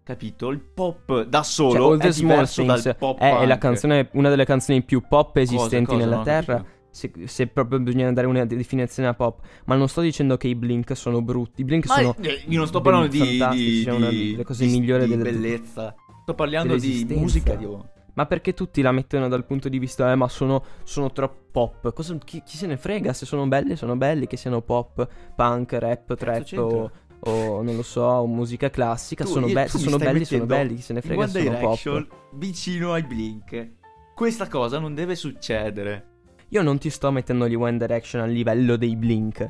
[0.04, 0.50] Capito?
[0.50, 4.30] Il pop da Cioè, solo All è diverso dal pop è, è la canzone, una
[4.30, 5.98] delle canzoni più pop esistenti cosa?
[5.98, 6.56] nella Non ho terra.
[6.56, 6.78] capito.
[7.00, 10.56] Se, se proprio bisogna dare una definizione a pop, ma non sto dicendo che i
[10.56, 11.62] Blink sono brutti.
[11.62, 12.16] I Blink Ma sono.
[12.20, 15.06] eh, io non sto parlando di, fantastici, di, cioè una di- delle cose di- migliori
[15.06, 15.96] di delle- bellezza.
[16.24, 17.92] Sto parlando di musica, Dio.
[18.16, 21.94] Ma perché tutti la mettono dal punto di vista, eh, ma sono, sono troppo pop.
[21.94, 23.14] Cosa- chi, chi se ne frega?
[23.14, 24.28] Se sono belli, sono belli.
[24.28, 26.92] Che siano pop, punk, rap, trap o,
[27.22, 29.24] o non lo so, musica classica.
[29.24, 30.76] Tu- sono, io- be- sono belli, sono belli.
[30.76, 32.08] Chi se ne frega sono pop.
[32.34, 33.78] vicino ai Blink.
[34.14, 36.08] Questa cosa non deve succedere.
[36.50, 39.50] Io non ti sto mettendo gli One Direction a livello dei Blink.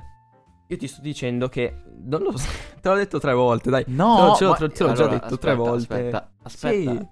[0.68, 1.82] Io ti sto dicendo che.
[2.04, 2.47] Non lo so.
[2.82, 3.84] Te l'ho detto tre volte, dai.
[3.88, 5.93] No, ce l'ho- ma- te l'ho- te già allora, detto tre aspetta, volte.
[5.93, 6.91] Aspetta, aspetta.
[6.91, 7.08] Sì.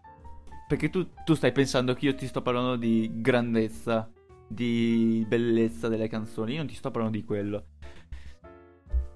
[0.67, 4.09] Perché tu, tu stai pensando che io ti sto parlando di grandezza,
[4.47, 6.51] di bellezza delle canzoni.
[6.51, 7.65] Io non ti sto parlando di quello.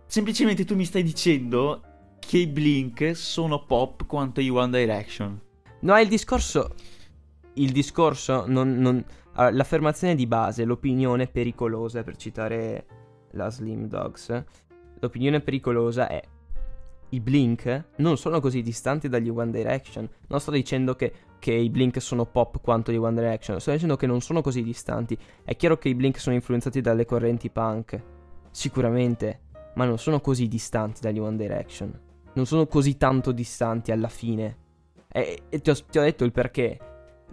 [0.06, 1.82] Semplicemente tu mi stai dicendo
[2.20, 5.40] che i Blink sono pop quanto i One Direction.
[5.82, 6.76] No, è il discorso.
[7.54, 8.78] Il discorso non.
[8.78, 9.04] non-
[9.34, 12.86] allora, l'affermazione di base, l'opinione pericolosa, per citare
[13.32, 14.44] la Slim Dogs.
[15.00, 16.22] L'opinione pericolosa è.
[17.14, 20.08] I Blink non sono così distanti dagli One Direction.
[20.28, 23.60] Non sto dicendo che, che i Blink sono pop quanto gli One Direction.
[23.60, 25.18] Sto dicendo che non sono così distanti.
[25.44, 28.02] È chiaro che i Blink sono influenzati dalle correnti punk.
[28.52, 29.42] Sicuramente.
[29.76, 32.00] Ma non sono così distanti dagli One Direction.
[32.34, 34.58] Non sono così tanto distanti alla fine.
[35.12, 36.80] E, e ti, ho, ti ho detto il perché.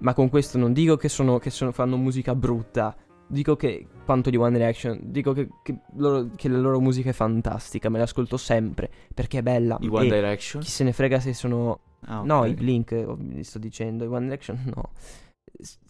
[0.00, 2.96] Ma con questo non dico che, sono, che sono- fanno musica brutta.
[3.30, 7.12] Dico che, quanto di One Direction, dico che, che loro- che la loro musica è
[7.12, 7.88] fantastica.
[7.90, 9.76] Me l'ascolto sempre perché è bella.
[9.80, 10.62] I One e Direction?
[10.62, 11.80] chi se ne frega se sono.
[12.06, 12.48] Ah, No, ok.
[12.48, 14.04] i Blink, oh, sto dicendo.
[14.04, 14.92] I One Direction, no.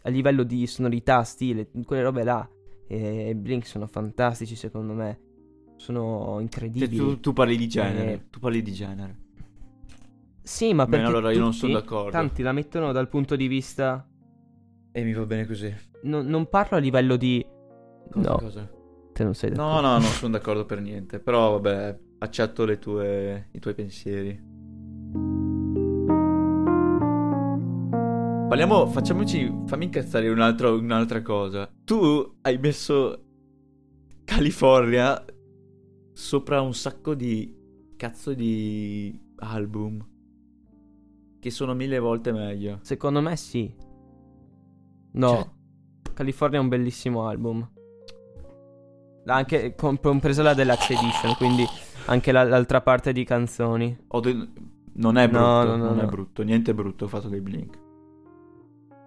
[0.03, 2.49] A livello di sonorità, stile, quelle robe là.
[2.89, 5.21] E i Blink sono fantastici, secondo me.
[5.77, 6.97] Sono Cioè, incredibili.
[6.97, 8.13] tu, tu parli di genere.
[8.15, 9.17] Eh, Tu parli di genere.
[10.49, 12.11] Sì, ma Bene, perché allora io non tutti- sono d'accordo.
[12.11, 14.09] Tanti la mettono dal punto di vista
[14.93, 15.71] E mi va bene così.
[16.05, 17.45] non, non parlo a livello di
[18.11, 18.71] Cosa, No, cosa?
[19.13, 19.81] te non sei No, d'accordo.
[19.87, 21.21] no, non sono d'accordo per niente.
[21.21, 24.47] Però vabbè, accetto le tue, i tuoi pensieri.
[28.49, 31.71] Parliamo, facciamoci, fammi incazzare un altro- un'altra cosa.
[31.85, 33.23] Tu hai messo
[34.25, 35.23] California
[36.15, 37.55] sopra un sacco di
[37.99, 40.03] cazzo di album
[41.41, 42.79] che sono mille volte meglio.
[42.83, 43.75] Secondo me sì.
[45.13, 45.29] No.
[45.35, 47.69] Cioè, California è un bellissimo album.
[49.27, 51.65] Anche compresa la deluxe edition, quindi
[52.07, 54.07] anche la, l'altra parte di canzoni.
[54.21, 54.49] De-
[54.95, 56.03] non è brutto, No, no, no, non no.
[56.03, 57.79] è brutto, niente brutto fatto dei Blink.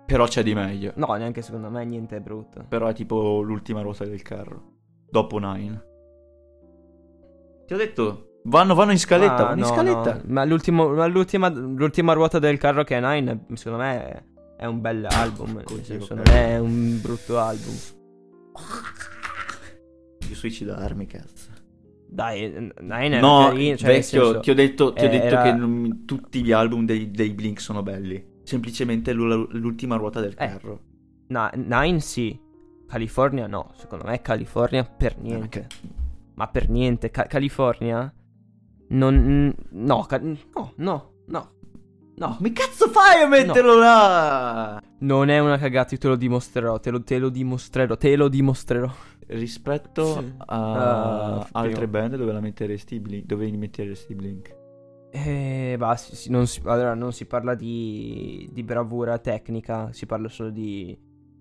[0.06, 0.94] Però c'è di meglio.
[0.96, 2.66] No, neanche secondo me niente è brutto.
[2.68, 4.74] Però è tipo l'ultima ruota del carro.
[5.10, 5.86] Dopo Nine.
[7.66, 10.14] Ti ho detto, vanno, vanno in scaletta, Ah, vanno no, in scaletta.
[10.16, 10.22] no.
[10.28, 14.24] Ma, l'ultimo- ma l'ultima, l'ultima ruota del carro che è Nine, secondo me è,
[14.58, 15.64] è un bel album.
[15.64, 16.26] Così, senso, ok.
[16.28, 17.74] non è un brutto album.
[20.28, 21.50] Di suicidarmi, cazzo.
[22.08, 22.50] Dai,
[22.82, 25.42] Nine è No, carino, cioè, vecchio, senso- ti ho detto, ti ho eh, detto era-
[25.44, 28.24] che non- tutti gli album dei, dei Blink sono belli.
[28.44, 30.80] Semplicemente l'u- l'ultima ruota del Eh, carro.
[31.28, 32.38] Na- Nine sì,
[32.88, 33.72] California no.
[33.76, 35.68] Secondo me California per Eh, niente.
[36.36, 37.10] Ma per niente.
[37.12, 38.14] Ca- California
[38.92, 39.54] non...
[39.72, 41.50] No, no, no, no.
[42.18, 44.80] No, Mi cazzo fai a metterlo là?
[45.00, 48.28] non è una cagata, io te lo dimostrerò, te lo, te lo dimostrerò, te lo
[48.28, 48.92] dimostrerò.
[49.28, 50.34] Rispetto Sì.
[50.38, 53.26] a Ah, altre band dove la metteresti Blink?
[53.26, 54.56] Dove li metteresti Blink?
[55.14, 60.06] Eh, bah, sì, sì, non si, allora non si parla di, di bravura tecnica, si
[60.06, 60.98] parla solo di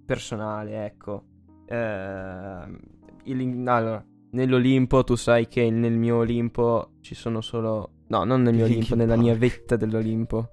[0.06, 1.24] personale, ecco.
[1.66, 2.78] Eh,
[3.24, 7.90] il- allora, nell'Olimpo tu sai che nel mio Olimpo ci sono solo...
[8.08, 10.50] No, non nel mio Linkin Olimpo, nella mia vetta dell'Olimpo.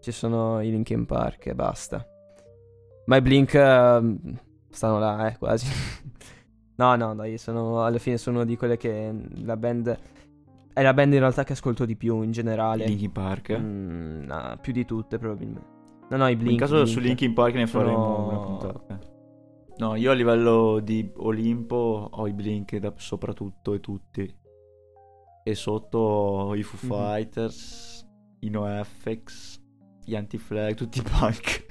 [0.00, 2.06] Ci sono i Linkin Park e basta.
[3.06, 4.16] Ma i Blink eh,
[4.70, 5.66] stanno là, eh, quasi.
[6.76, 9.12] no, no, dai, sono, alla fine sono una di quelle che
[9.42, 9.98] la band...
[10.72, 12.86] È la band in realtà che ascolto di più in generale.
[12.86, 13.58] Linkin Park?
[13.58, 15.68] Mm, no, più di tutte probabilmente.
[16.08, 16.52] No, no, i Blink.
[16.52, 16.88] In caso Blink.
[16.88, 19.11] su Linkin Park ne faremo Sono- una puntata.
[19.78, 24.36] No, io a livello di Olimpo ho i Blink da soprattutto e tutti.
[25.44, 26.88] E sotto ho i Foo Mhm.
[26.94, 28.06] Fighters,
[28.40, 29.60] i NoFX,
[30.04, 31.64] gli Anti-Flag, tutti i punk.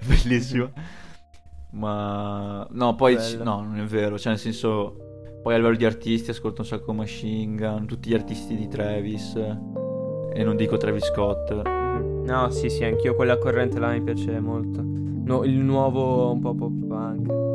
[0.06, 0.70] Bellissimo.
[1.72, 4.96] Ma no, poi ci- no, non è vero, cioè nel senso
[5.42, 9.34] poi a livello di artisti ascolto un sacco Machine Gun, tutti gli artisti di Travis
[9.36, 11.50] e non dico Travis Scott.
[12.24, 14.82] No, sì, sì, anch'io quella corrente là mi piace molto.
[15.30, 17.49] No, il nuovo un po' pop punk.